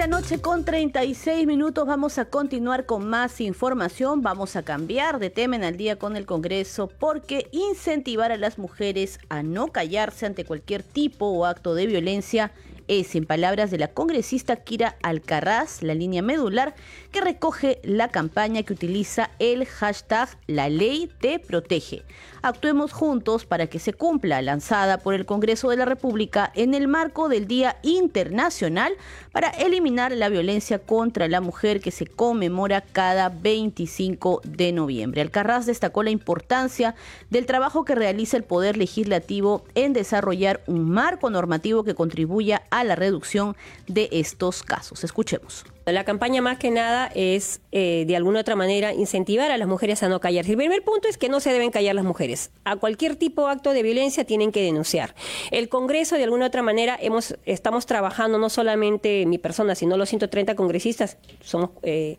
[0.00, 4.22] la noche con 36 minutos vamos a continuar con más información.
[4.22, 8.56] Vamos a cambiar de tema en el día con el Congreso porque incentivar a las
[8.56, 12.50] mujeres a no callarse ante cualquier tipo o acto de violencia
[12.90, 16.74] es, en palabras de la congresista Kira Alcarraz, la línea medular
[17.12, 22.02] que recoge la campaña que utiliza el hashtag La ley te protege.
[22.42, 26.88] Actuemos juntos para que se cumpla, lanzada por el Congreso de la República en el
[26.88, 28.94] marco del Día Internacional
[29.30, 35.20] para eliminar la violencia contra la mujer que se conmemora cada 25 de noviembre.
[35.20, 36.94] Alcarraz destacó la importancia
[37.28, 42.84] del trabajo que realiza el Poder Legislativo en desarrollar un marco normativo que contribuya a
[42.84, 43.54] la reducción
[43.86, 45.04] de estos casos.
[45.04, 45.64] Escuchemos.
[45.86, 50.02] La campaña más que nada es, eh, de alguna otra manera, incentivar a las mujeres
[50.02, 50.52] a no callarse.
[50.52, 52.50] El primer punto es que no se deben callar las mujeres.
[52.64, 55.14] A cualquier tipo de acto de violencia tienen que denunciar.
[55.50, 60.08] El Congreso, de alguna otra manera, hemos, estamos trabajando, no solamente mi persona, sino los
[60.10, 62.18] 130 congresistas, somos eh,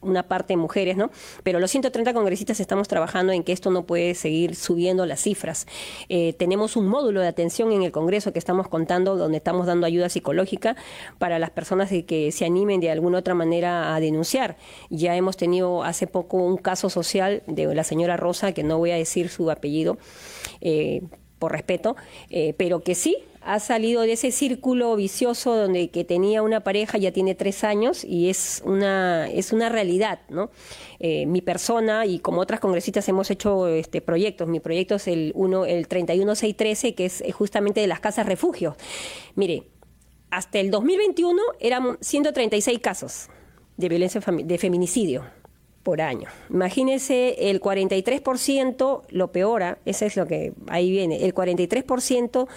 [0.00, 1.10] una parte mujeres, ¿no?
[1.42, 5.66] Pero los 130 congresistas estamos trabajando en que esto no puede seguir subiendo las cifras.
[6.08, 9.86] Eh, tenemos un módulo de atención en el Congreso que estamos contando, donde estamos dando
[9.86, 10.76] ayuda psicológica
[11.18, 14.56] para las personas que se animen de alguna otra manera a denunciar.
[14.90, 18.90] Ya hemos tenido hace poco un caso social de la señora Rosa, que no voy
[18.90, 19.98] a decir su apellido
[20.60, 21.02] eh,
[21.38, 21.96] por respeto,
[22.30, 26.98] eh, pero que sí ha salido de ese círculo vicioso donde que tenía una pareja
[26.98, 30.50] ya tiene tres años y es una es una realidad no
[30.98, 34.48] eh, mi persona y como otras congresistas hemos hecho este proyectos.
[34.48, 38.76] Mi proyecto es el uno el 31613 que es justamente de las casas refugio.
[39.36, 39.75] Mire
[40.36, 43.30] hasta el 2021 eran 136 casos
[43.78, 45.24] de violencia de feminicidio
[45.82, 46.28] por año.
[46.50, 52.48] Imagínense el 43%, lo peora, ese es lo que ahí viene, el 43%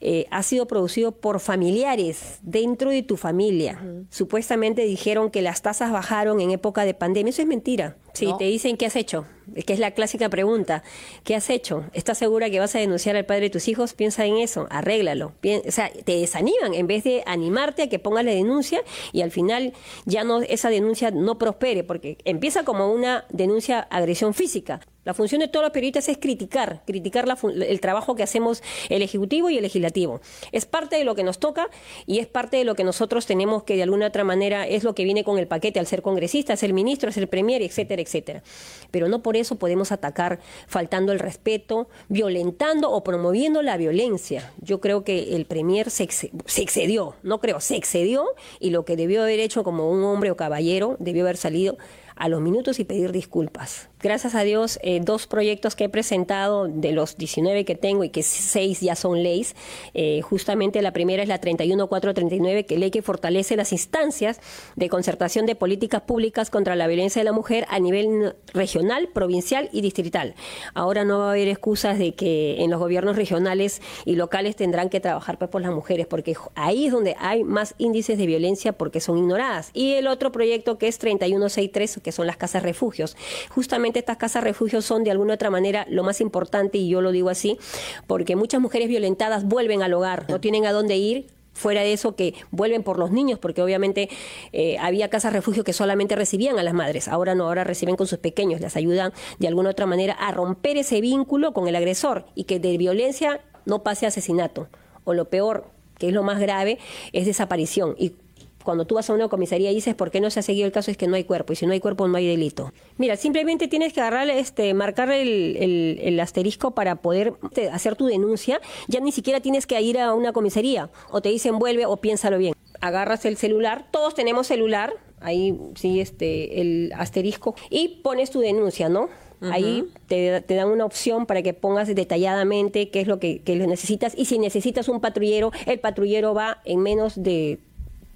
[0.00, 3.80] eh, ha sido producido por familiares dentro de tu familia.
[4.10, 7.96] Supuestamente dijeron que las tasas bajaron en época de pandemia, eso es mentira.
[8.14, 9.26] Sí, te dicen qué has hecho,
[9.66, 10.82] que es la clásica pregunta.
[11.24, 11.84] ¿Qué has hecho?
[11.94, 13.94] ¿Estás segura que vas a denunciar al padre de tus hijos?
[13.94, 15.32] Piensa en eso, arréglalo.
[15.66, 18.82] o sea, te desaniman en vez de animarte a que pongas la denuncia
[19.12, 19.72] y al final
[20.04, 24.80] ya no esa denuncia no prospere, porque empieza como una denuncia agresión física.
[25.04, 29.50] La función de todos los periodistas es criticar, criticar el trabajo que hacemos el Ejecutivo
[29.50, 30.20] y el Legislativo.
[30.52, 31.68] Es parte de lo que nos toca
[32.06, 34.94] y es parte de lo que nosotros tenemos que de alguna otra manera es lo
[34.94, 38.44] que viene con el paquete al ser congresista, ser ministro, ser premier, etcétera, etcétera.
[38.92, 40.38] Pero no por eso podemos atacar
[40.68, 44.52] faltando el respeto, violentando o promoviendo la violencia.
[44.60, 48.26] Yo creo que el premier se, se excedió, no creo, se excedió
[48.60, 51.76] y lo que debió haber hecho como un hombre o caballero debió haber salido
[52.14, 53.88] a los minutos y pedir disculpas.
[54.02, 58.08] Gracias a Dios, eh, dos proyectos que he presentado de los 19 que tengo y
[58.08, 59.54] que seis ya son leyes.
[59.94, 64.40] Eh, justamente la primera es la 31439, que ley que fortalece las instancias
[64.74, 69.68] de concertación de políticas públicas contra la violencia de la mujer a nivel regional, provincial
[69.72, 70.34] y distrital.
[70.74, 74.88] Ahora no va a haber excusas de que en los gobiernos regionales y locales tendrán
[74.88, 78.72] que trabajar pues, por las mujeres, porque ahí es donde hay más índices de violencia
[78.72, 79.70] porque son ignoradas.
[79.74, 83.16] Y el otro proyecto que es 3163, que son las casas refugios.
[83.50, 87.12] Justamente estas casas refugios son de alguna otra manera lo más importante, y yo lo
[87.12, 87.58] digo así,
[88.06, 92.16] porque muchas mujeres violentadas vuelven al hogar, no tienen a dónde ir, fuera de eso
[92.16, 94.08] que vuelven por los niños, porque obviamente
[94.52, 98.06] eh, había casas refugio que solamente recibían a las madres, ahora no, ahora reciben con
[98.06, 102.26] sus pequeños, les ayudan de alguna otra manera a romper ese vínculo con el agresor
[102.34, 104.68] y que de violencia no pase a asesinato,
[105.04, 105.66] o lo peor,
[105.98, 106.78] que es lo más grave,
[107.12, 107.94] es desaparición.
[107.98, 108.14] Y
[108.62, 110.72] cuando tú vas a una comisaría y dices por qué no se ha seguido el
[110.72, 112.72] caso es que no hay cuerpo y si no hay cuerpo no hay delito.
[112.98, 118.60] Mira, simplemente tienes que agarrar, este, marcar el, asterisco para poder este, hacer tu denuncia.
[118.88, 122.38] Ya ni siquiera tienes que ir a una comisaría o te dicen vuelve o piénsalo
[122.38, 122.54] bien.
[122.80, 128.88] Agarras el celular, todos tenemos celular, ahí sí, este, el asterisco y pones tu denuncia,
[128.88, 129.08] ¿no?
[129.50, 134.14] Ahí te, dan una opción para que pongas detalladamente qué es lo que, que necesitas
[134.16, 137.58] y si necesitas un patrullero, el patrullero va en menos de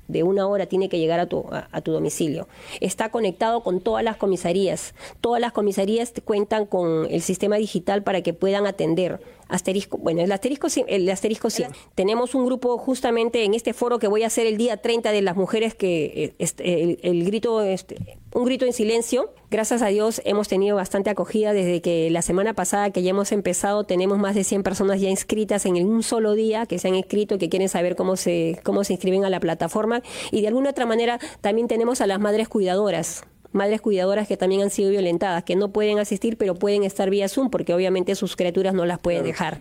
[0.08, 2.48] de una hora tiene que llegar a tu, a, tu domicilio.
[2.80, 4.94] Está conectado con todas las comisarías.
[5.20, 10.32] Todas las comisarías cuentan con el sistema digital para que puedan atender asterisco, bueno, el
[10.32, 11.64] asterisco, el asterisco sí.
[11.94, 15.22] Tenemos un grupo justamente en este foro que voy a hacer el día 30 de
[15.22, 19.32] las mujeres que eh, este, el, grito, este, un grito en silencio.
[19.50, 23.30] Gracias a Dios hemos tenido bastante acogida desde que la semana pasada que ya hemos
[23.30, 26.96] empezado tenemos más de 100 personas ya inscritas en un solo día que se han
[26.96, 30.70] inscrito, que quieren saber cómo se, cómo se inscriben a la plataforma y de alguna
[30.70, 35.44] otra manera también tenemos a las madres cuidadoras madres cuidadoras que también han sido violentadas,
[35.44, 38.98] que no pueden asistir, pero pueden estar vía Zoom porque obviamente sus criaturas no las
[38.98, 39.60] pueden dejar.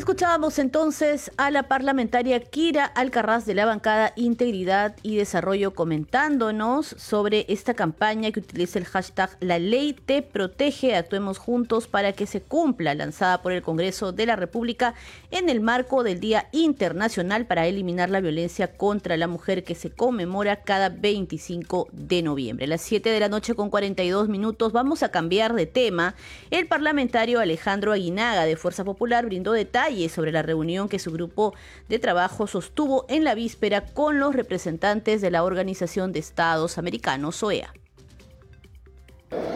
[0.00, 7.44] Escuchábamos entonces a la parlamentaria Kira Alcarraz de la bancada Integridad y Desarrollo comentándonos sobre
[7.50, 12.40] esta campaña que utiliza el hashtag La ley te protege, actuemos juntos para que se
[12.40, 14.94] cumpla, lanzada por el Congreso de la República
[15.30, 19.90] en el marco del Día Internacional para eliminar la violencia contra la mujer que se
[19.90, 22.64] conmemora cada 25 de noviembre.
[22.64, 26.14] A las 7 de la noche con 42 minutos vamos a cambiar de tema.
[26.50, 31.52] El parlamentario Alejandro Aguinaga de Fuerza Popular brindó detalles sobre la reunión que su grupo
[31.88, 37.42] de trabajo sostuvo en la víspera con los representantes de la Organización de Estados Americanos,
[37.42, 37.72] OEA.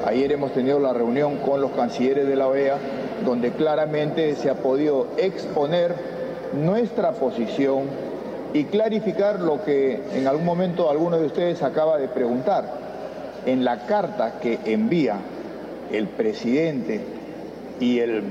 [0.04, 2.78] Ayer hemos tenido la reunión con los cancilleres de la OEA,
[3.24, 5.94] donde claramente se ha podido exponer
[6.52, 7.84] nuestra posición
[8.52, 12.82] y clarificar lo que en algún momento alguno de ustedes acaba de preguntar.
[13.46, 15.16] En la carta que envía
[15.92, 17.00] el presidente
[17.78, 18.22] y el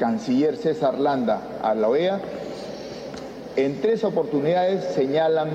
[0.00, 2.18] canciller César Landa a la OEA,
[3.56, 5.50] en tres oportunidades señalan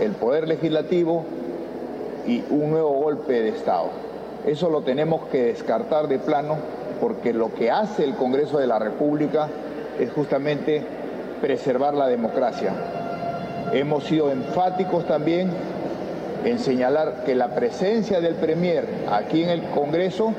[0.00, 1.24] el poder legislativo
[2.26, 3.88] y un nuevo golpe de Estado.
[4.46, 6.56] Eso lo tenemos que descartar de plano
[7.00, 9.48] porque lo que hace el Congreso de la República
[9.98, 10.82] es justamente
[11.40, 12.72] preservar la democracia.
[13.72, 15.50] Hemos sido enfáticos también
[16.44, 20.32] en señalar que la presencia del Premier aquí en el Congreso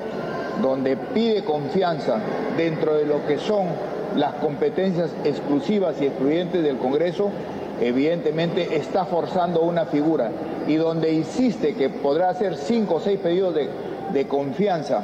[0.61, 2.19] donde pide confianza
[2.57, 3.67] dentro de lo que son
[4.15, 7.31] las competencias exclusivas y excluyentes del Congreso,
[7.79, 10.31] evidentemente está forzando una figura
[10.67, 15.01] y donde insiste que podrá hacer cinco o seis pedidos de, confianza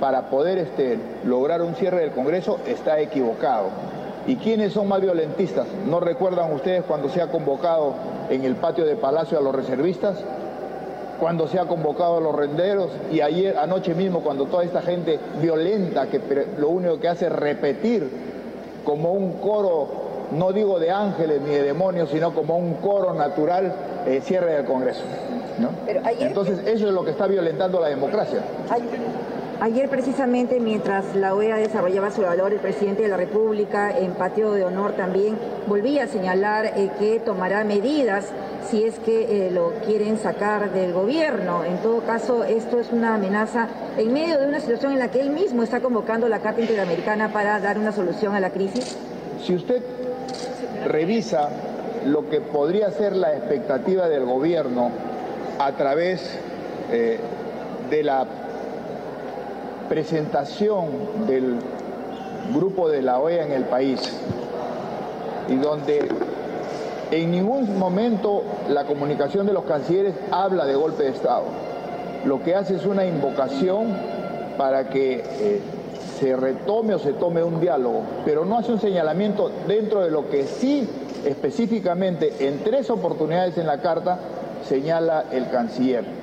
[0.00, 3.68] para poder este, lograr un cierre del Congreso, está equivocado.
[4.26, 5.66] ¿Y quiénes son más violentistas?
[5.88, 7.94] ¿No recuerdan ustedes cuando se ha convocado
[8.28, 10.16] en el patio de Palacio a los reservistas?
[11.20, 15.20] Cuando se ha convocado a los renderos y ayer, anoche mismo, cuando toda esta gente
[15.40, 16.20] violenta que
[16.58, 18.10] lo único que hace es repetir
[18.84, 19.88] como un coro,
[20.32, 23.72] no digo de ángeles ni de demonios, sino como un coro natural,
[24.06, 25.02] eh, cierre del Congreso.
[26.18, 28.40] Entonces eso es lo que está violentando la democracia.
[28.70, 29.00] Ayer
[29.90, 34.64] precisamente mientras la OEA desarrollaba su valor, el presidente de la República en patio de
[34.64, 35.36] honor también
[35.66, 38.26] volvía a señalar eh, que tomará medidas
[38.70, 41.64] si es que eh, lo quieren sacar del gobierno.
[41.64, 45.20] En todo caso, esto es una amenaza en medio de una situación en la que
[45.20, 48.96] él mismo está convocando la Carta Interamericana para dar una solución a la crisis.
[49.44, 49.82] Si usted
[50.86, 51.50] revisa
[52.06, 54.90] lo que podría ser la expectativa del gobierno
[55.58, 56.38] a través
[56.90, 57.18] eh,
[57.90, 58.26] de la
[59.90, 61.56] presentación del
[62.54, 64.00] grupo de la OEA en el país
[65.48, 66.08] y donde
[67.10, 71.42] En ningún momento la comunicación de los cancilleres habla de golpe de Estado.
[72.24, 73.96] Lo que hace es una invocación
[74.56, 75.60] para que eh,
[76.20, 80.30] se retome o se tome un diálogo, pero no hace un señalamiento dentro de lo
[80.30, 80.88] que sí
[81.24, 84.20] específicamente en tres oportunidades en la carta
[84.68, 86.19] señala el canciller.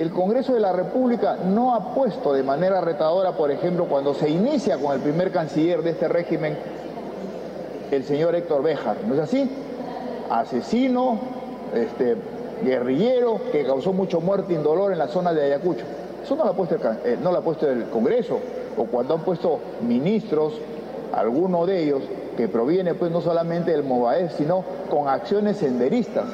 [0.00, 4.30] El Congreso de la República no ha puesto de manera retadora, por ejemplo, cuando se
[4.30, 6.56] inicia con el primer canciller de este régimen,
[7.90, 9.50] el señor Héctor Béjar, ¿no es así?
[10.30, 11.18] Asesino,
[11.74, 12.16] este,
[12.64, 15.84] guerrillero, que causó mucho muerte indolor en la zona de Ayacucho.
[16.24, 18.38] Eso no lo ha puesto el, eh, no Congreso,
[18.78, 20.54] o cuando han puesto ministros,
[21.12, 22.02] alguno de ellos,
[22.38, 26.24] que proviene pues no solamente del MOVAES, sino con acciones senderistas.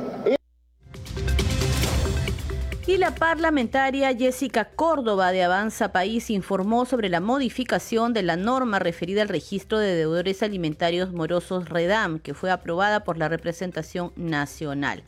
[2.89, 8.79] Y la parlamentaria Jessica Córdoba de Avanza País informó sobre la modificación de la norma
[8.79, 15.03] referida al registro de deudores alimentarios morosos REDAM, que fue aprobada por la representación nacional.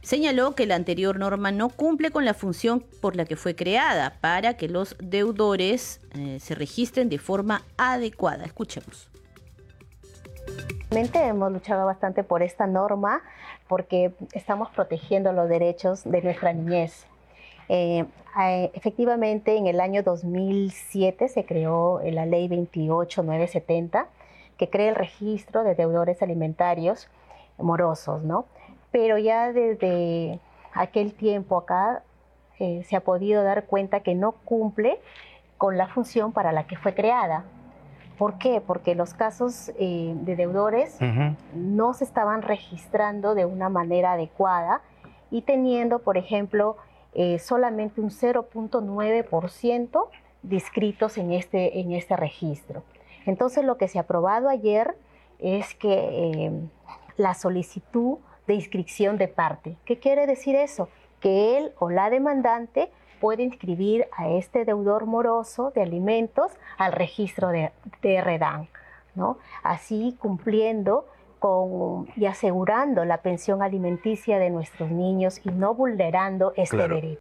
[0.00, 4.14] Señaló que la anterior norma no cumple con la función por la que fue creada
[4.22, 6.00] para que los deudores
[6.40, 8.46] se registren de forma adecuada.
[8.46, 9.10] Escuchemos.
[10.90, 13.20] Hemos luchado bastante por esta norma
[13.68, 17.04] porque estamos protegiendo los derechos de nuestra niñez.
[17.68, 18.04] Eh,
[18.74, 24.06] efectivamente, en el año 2007 se creó la ley 28970
[24.56, 27.08] que crea el registro de deudores alimentarios
[27.58, 28.46] morosos, ¿no?
[28.90, 30.40] Pero ya desde
[30.72, 32.02] aquel tiempo acá
[32.58, 35.00] eh, se ha podido dar cuenta que no cumple
[35.58, 37.44] con la función para la que fue creada.
[38.16, 38.60] ¿Por qué?
[38.60, 40.98] Porque los casos eh, de deudores
[41.54, 44.80] no se estaban registrando de una manera adecuada
[45.30, 46.76] y teniendo, por ejemplo,
[47.14, 50.08] eh, solamente un 0.9%
[50.42, 52.82] de inscritos en este, en este registro.
[53.26, 54.96] Entonces, lo que se ha aprobado ayer
[55.38, 56.52] es que eh,
[57.16, 59.76] la solicitud de inscripción de parte.
[59.84, 60.88] ¿Qué quiere decir eso?
[61.20, 62.90] Que él o la demandante
[63.20, 68.68] puede inscribir a este deudor moroso de alimentos al registro de, de REDAN,
[69.14, 69.38] ¿no?
[69.62, 71.06] Así cumpliendo
[71.38, 76.94] con, y asegurando la pensión alimenticia de nuestros niños y no vulnerando este Claro.
[76.96, 77.20] derecho.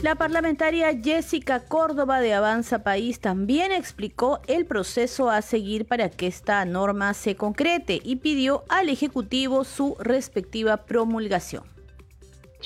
[0.00, 6.28] La parlamentaria Jessica Córdoba de Avanza País también explicó el proceso a seguir para que
[6.28, 11.64] esta norma se concrete y pidió al Ejecutivo su respectiva promulgación.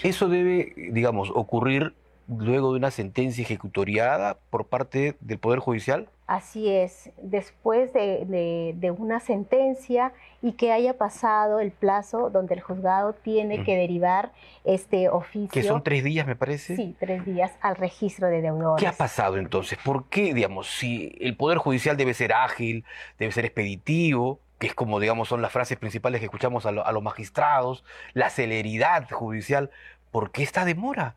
[0.03, 1.95] Eso debe, digamos, ocurrir
[2.29, 6.09] luego de una sentencia ejecutoriada por parte del Poder Judicial.
[6.27, 12.55] Así es, después de, de- de una sentencia y que haya pasado el plazo donde
[12.55, 14.33] el juzgado tiene que derivar
[14.65, 15.51] este oficio.
[15.51, 16.75] Que son tres días, me parece.
[16.77, 18.81] Sí, tres días al registro de deudores.
[18.81, 19.79] ¿Qué ha pasado entonces?
[19.85, 22.85] ¿Por qué, digamos, si el Poder Judicial debe ser ágil,
[23.19, 26.87] debe ser expeditivo, que es como, digamos, son las frases principales que escuchamos a, lo-
[26.87, 29.71] a los magistrados, la celeridad judicial,
[30.11, 31.17] ¿por qué esta demora?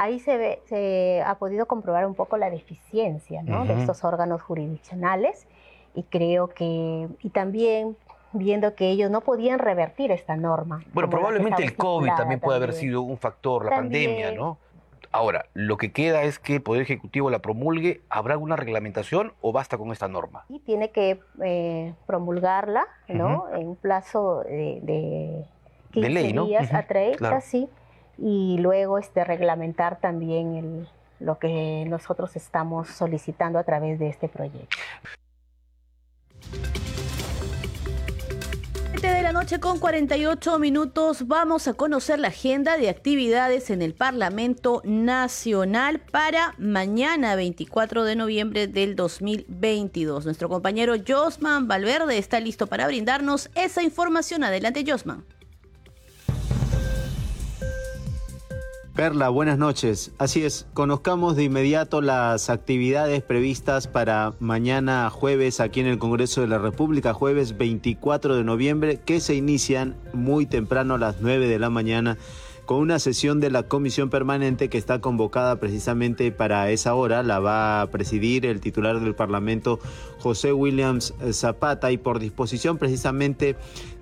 [0.00, 3.64] Ahí se, ve, se ha podido comprobar un poco la deficiencia ¿no?
[3.64, 5.48] de estos órganos jurisdiccionales
[5.92, 7.96] y creo que, y también
[8.32, 10.84] viendo que ellos no podían revertir esta norma.
[10.92, 14.10] Bueno, probablemente el COVID también puede haber sido un factor, la También.
[14.10, 14.58] pandemia, ¿no?
[15.10, 18.02] Ahora, lo que queda es que el Poder Ejecutivo la promulgue.
[18.08, 20.44] ¿Habrá alguna reglamentación o basta con esta norma?
[20.48, 23.48] y tiene que eh, promulgarla ¿no?
[23.52, 25.44] En un plazo de, de
[25.92, 26.44] 15 ley, ¿no?
[26.44, 27.40] días Ujú, a 30, claro.
[27.40, 27.68] sí,
[28.18, 30.86] y luego este, reglamentar también
[31.20, 34.76] lo que nosotros estamos solicitando a través de este proyecto.
[39.00, 43.80] 7 de la noche con 48 minutos vamos a conocer la agenda de actividades en
[43.80, 50.24] el Parlamento Nacional para mañana 24 de noviembre del 2022.
[50.24, 54.42] Nuestro compañero Josman Valverde está listo para brindarnos esa información.
[54.42, 55.24] Adelante Josman.
[58.98, 60.10] Perla, buenas noches.
[60.18, 66.40] Así es, conozcamos de inmediato las actividades previstas para mañana jueves aquí en el Congreso
[66.40, 71.46] de la República, jueves 24 de noviembre, que se inician muy temprano a las 9
[71.46, 72.18] de la mañana
[72.68, 77.22] con una sesión de la comisión permanente que está convocada precisamente para esa hora.
[77.22, 79.78] La va a presidir el titular del Parlamento,
[80.18, 83.56] José Williams Zapata, y por disposición precisamente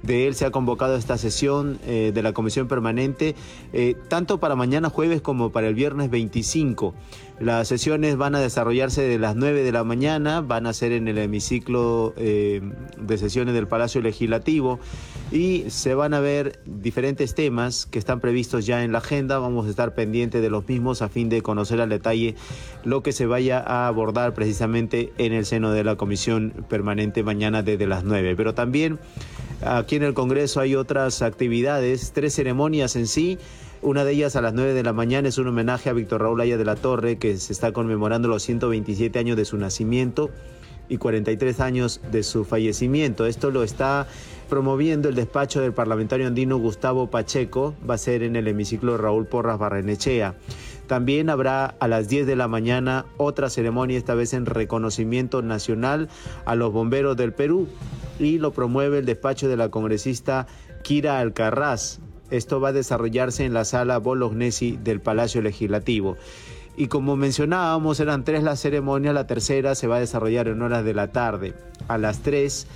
[0.06, 3.34] de él se ha convocado esta sesión eh, de la Comisión Permanente,
[3.72, 6.94] eh, tanto para mañana jueves como para el viernes 25.
[7.38, 11.06] Las sesiones van a desarrollarse de las 9 de la mañana, van a ser en
[11.06, 12.62] el hemiciclo eh,
[12.98, 14.78] de sesiones del Palacio Legislativo
[15.30, 19.38] y se van a ver diferentes temas que están previstos ya en la agenda.
[19.38, 22.36] Vamos a estar pendientes de los mismos a fin de conocer al detalle
[22.84, 27.62] lo que se vaya a abordar precisamente en el seno de la Comisión Permanente mañana
[27.62, 28.34] desde las 9.
[28.34, 28.98] Pero también
[29.62, 33.38] aquí en el Congreso hay otras actividades, tres ceremonias en sí.
[33.82, 36.40] Una de ellas a las 9 de la mañana es un homenaje a Víctor Raúl
[36.40, 40.30] Aya de la Torre, que se está conmemorando los 127 años de su nacimiento
[40.88, 43.26] y 43 años de su fallecimiento.
[43.26, 44.06] Esto lo está
[44.48, 49.26] promoviendo el despacho del parlamentario andino Gustavo Pacheco, va a ser en el hemiciclo Raúl
[49.26, 50.34] Porras Barrenechea.
[50.86, 56.08] También habrá a las 10 de la mañana otra ceremonia, esta vez en reconocimiento nacional
[56.44, 57.68] a los bomberos del Perú
[58.18, 60.46] y lo promueve el despacho de la congresista
[60.82, 61.98] Kira Alcarraz.
[62.30, 66.16] Esto va a desarrollarse en la sala Bolognesi del Palacio Legislativo.
[66.76, 70.84] Y como mencionábamos, eran tres las ceremonias, la tercera se va a desarrollar en horas
[70.84, 71.54] de la tarde.
[71.88, 72.66] A las tres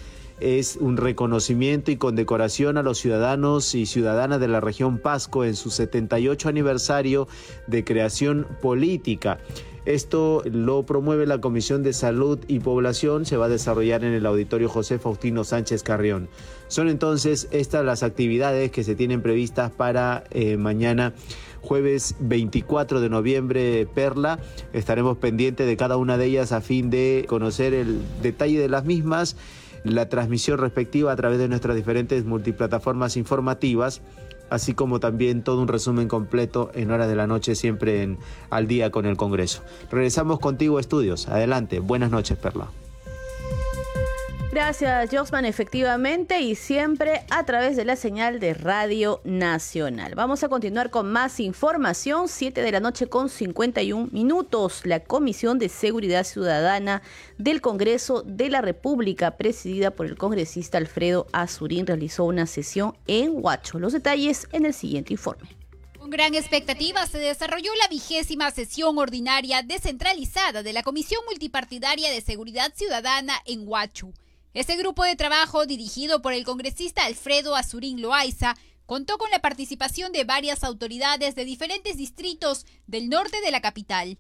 [0.41, 5.55] es un reconocimiento y condecoración a los ciudadanos y ciudadanas de la región Pasco en
[5.55, 7.28] su 78 aniversario
[7.66, 9.38] de creación política.
[9.86, 14.26] Esto lo promueve la Comisión de Salud y Población, se va a desarrollar en el
[14.26, 16.28] Auditorio José Faustino Sánchez Carrión.
[16.68, 21.14] Son entonces estas las actividades que se tienen previstas para eh, mañana
[21.62, 24.38] jueves 24 de noviembre, Perla.
[24.72, 28.84] Estaremos pendientes de cada una de ellas a fin de conocer el detalle de las
[28.84, 29.36] mismas,
[29.85, 34.03] la transmisión respectiva a través de nuestras diferentes multiplataformas informativas
[34.51, 38.18] así como también todo un resumen completo en horas de la noche, siempre en
[38.51, 39.62] al día con el Congreso.
[39.91, 41.28] Regresamos contigo estudios.
[41.28, 41.78] Adelante.
[41.78, 42.68] Buenas noches, Perla.
[44.53, 50.16] Gracias, Josman, efectivamente, y siempre a través de la señal de Radio Nacional.
[50.16, 52.26] Vamos a continuar con más información.
[52.26, 54.84] 7 de la noche con 51 minutos.
[54.84, 57.01] La Comisión de Seguridad Ciudadana
[57.38, 63.30] del Congreso de la República, presidida por el congresista Alfredo Azurín, realizó una sesión en
[63.34, 63.78] Huacho.
[63.78, 65.48] Los detalles en el siguiente informe.
[65.96, 72.20] Con gran expectativa se desarrolló la vigésima sesión ordinaria descentralizada de la Comisión Multipartidaria de
[72.20, 74.12] Seguridad Ciudadana en Huacho.
[74.53, 80.11] Este grupo de trabajo, dirigido por el congresista Alfredo Azurín Loaiza, contó con la participación
[80.11, 84.18] de varias autoridades de diferentes distritos del norte de la capital.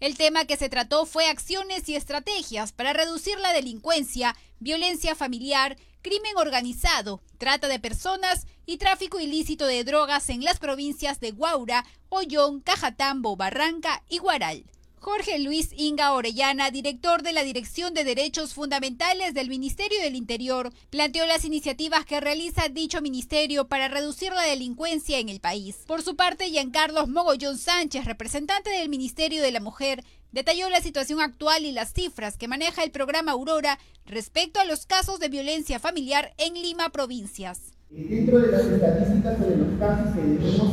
[0.00, 5.76] El tema que se trató fue acciones y estrategias para reducir la delincuencia, violencia familiar,
[6.02, 11.84] crimen organizado, trata de personas y tráfico ilícito de drogas en las provincias de Guaura,
[12.08, 14.64] Ollón, Cajatambo, Barranca y Guaral.
[15.00, 20.74] Jorge Luis Inga Orellana, director de la Dirección de Derechos Fundamentales del Ministerio del Interior,
[20.90, 25.78] planteó las iniciativas que realiza dicho ministerio para reducir la delincuencia en el país.
[25.86, 31.22] Por su parte, Giancarlos Mogollón Sánchez, representante del Ministerio de la Mujer, detalló la situación
[31.22, 35.78] actual y las cifras que maneja el programa Aurora respecto a los casos de violencia
[35.78, 37.72] familiar en Lima provincias.
[37.90, 40.72] Dentro de las estadísticas sobre los casos que venimos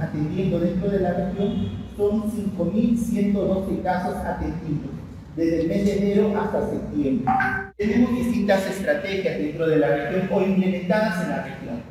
[0.00, 4.90] atendiendo dentro de la región, son 5.112 casos atendidos
[5.36, 7.32] desde el mes de enero hasta septiembre.
[7.76, 11.82] Tenemos distintas estrategias dentro de la región o implementadas en la región.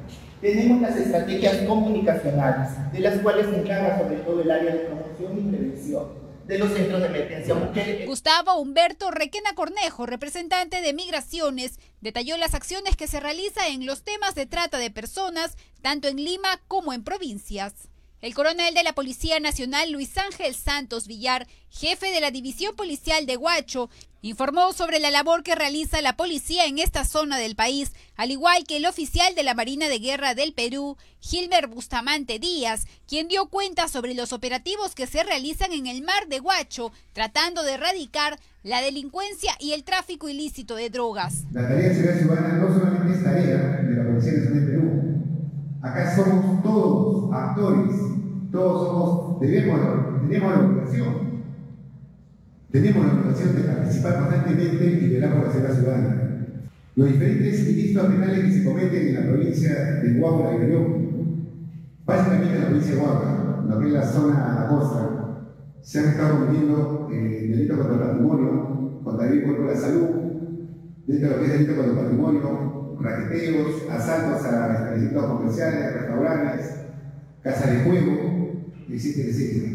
[0.41, 5.39] Tenemos las estrategias comunicacionales, de las cuales se encarga sobre todo el área de promoción
[5.39, 8.05] y prevención de los centros de.
[8.05, 14.03] Gustavo Humberto Requena Cornejo, representante de Migraciones, detalló las acciones que se realizan en los
[14.03, 17.89] temas de trata de personas, tanto en Lima como en provincias.
[18.25, 23.27] El coronel de la Policía Nacional, Luis Ángel Santos Villar, jefe de la División Policial
[23.27, 23.91] de Huacho,
[24.23, 28.63] informó sobre la labor que realiza la policía en esta zona del país, al igual
[28.63, 33.45] que el oficial de la Marina de Guerra del Perú, Gilbert Bustamante Díaz, quien dio
[33.45, 38.39] cuenta sobre los operativos que se realizan en el mar de Huacho, tratando de erradicar
[38.63, 41.43] la delincuencia y el tráfico ilícito de drogas.
[41.51, 43.84] La tarea de seguridad ciudadana no es tarea
[45.85, 47.95] Acá somos todos actores,
[48.51, 49.79] todos somos, debemos,
[50.27, 51.13] tenemos la obligación,
[52.71, 56.47] tenemos la obligación de participar constantemente y velar la seguridad ciudadana.
[56.95, 61.07] Los diferentes ilícitos penales que se cometen en la provincia de Huaura y Perú,
[62.03, 65.09] básicamente en la provincia de Huaura, lo que es la zona de la costa,
[65.81, 70.09] se han estado cometiendo eh, delitos contra el patrimonio, contra el cuerpo de la salud,
[71.05, 72.64] dentro de lo que es delito contra el patrimonio,
[72.99, 76.75] raqueteos, asaltos a establecimientos comerciales, restaurantes,
[77.43, 78.51] casas de juego,
[78.89, 79.71] etcétera, etcétera.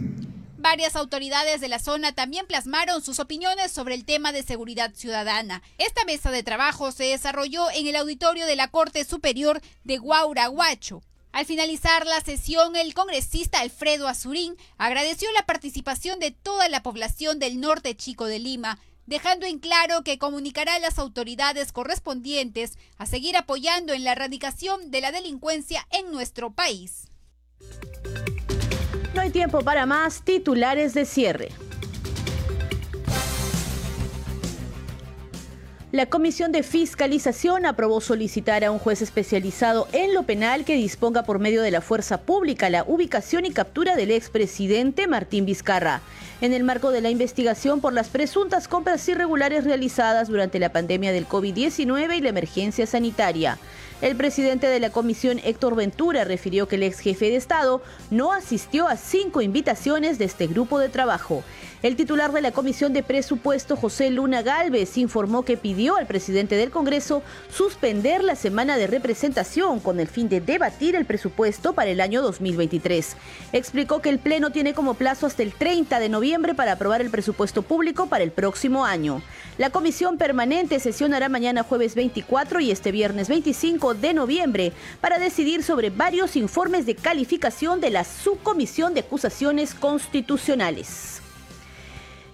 [0.59, 5.63] Varias autoridades de la zona también plasmaron sus opiniones sobre el tema de seguridad ciudadana.
[5.79, 11.03] Esta mesa de trabajo se desarrolló en el auditorio de la Corte Superior de Guauraguacho.
[11.33, 17.39] Al finalizar la sesión, el congresista Alfredo Azurín agradeció la participación de toda la población
[17.39, 18.79] del norte chico de Lima,
[19.11, 24.93] dejando en claro que comunicará a las autoridades correspondientes a seguir apoyando en la erradicación
[24.93, 27.09] de la delincuencia en nuestro país.
[29.13, 31.49] No hay tiempo para más titulares de cierre.
[35.93, 41.25] La Comisión de Fiscalización aprobó solicitar a un juez especializado en lo penal que disponga
[41.25, 46.01] por medio de la fuerza pública la ubicación y captura del expresidente Martín Vizcarra,
[46.41, 51.11] en el marco de la investigación por las presuntas compras irregulares realizadas durante la pandemia
[51.11, 53.59] del COVID-19 y la emergencia sanitaria.
[54.01, 58.33] El presidente de la comisión, Héctor Ventura, refirió que el ex jefe de Estado no
[58.33, 61.43] asistió a cinco invitaciones de este grupo de trabajo.
[61.83, 66.55] El titular de la Comisión de Presupuesto, José Luna Galvez, informó que pidió al presidente
[66.57, 71.89] del Congreso suspender la semana de representación con el fin de debatir el presupuesto para
[71.89, 73.17] el año 2023.
[73.55, 77.09] Explicó que el Pleno tiene como plazo hasta el 30 de noviembre para aprobar el
[77.09, 79.23] presupuesto público para el próximo año.
[79.57, 85.63] La comisión permanente sesionará mañana jueves 24 y este viernes 25 de noviembre para decidir
[85.63, 91.20] sobre varios informes de calificación de la Subcomisión de Acusaciones Constitucionales.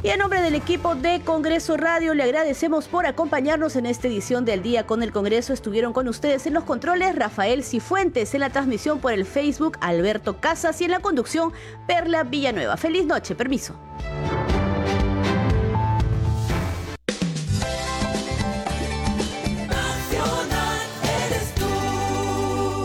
[0.02, 4.44] Y en nombre del equipo de Congreso Radio le agradecemos por acompañarnos en esta edición
[4.44, 5.52] del Día con el Congreso.
[5.52, 10.38] Estuvieron con ustedes en los controles Rafael Cifuentes, en la transmisión por el Facebook Alberto
[10.38, 11.52] Casas y en la conducción
[11.86, 12.76] Perla Villanueva.
[12.76, 13.74] Feliz noche, permiso.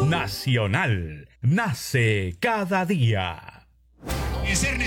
[0.07, 3.68] Nacional, nace cada día.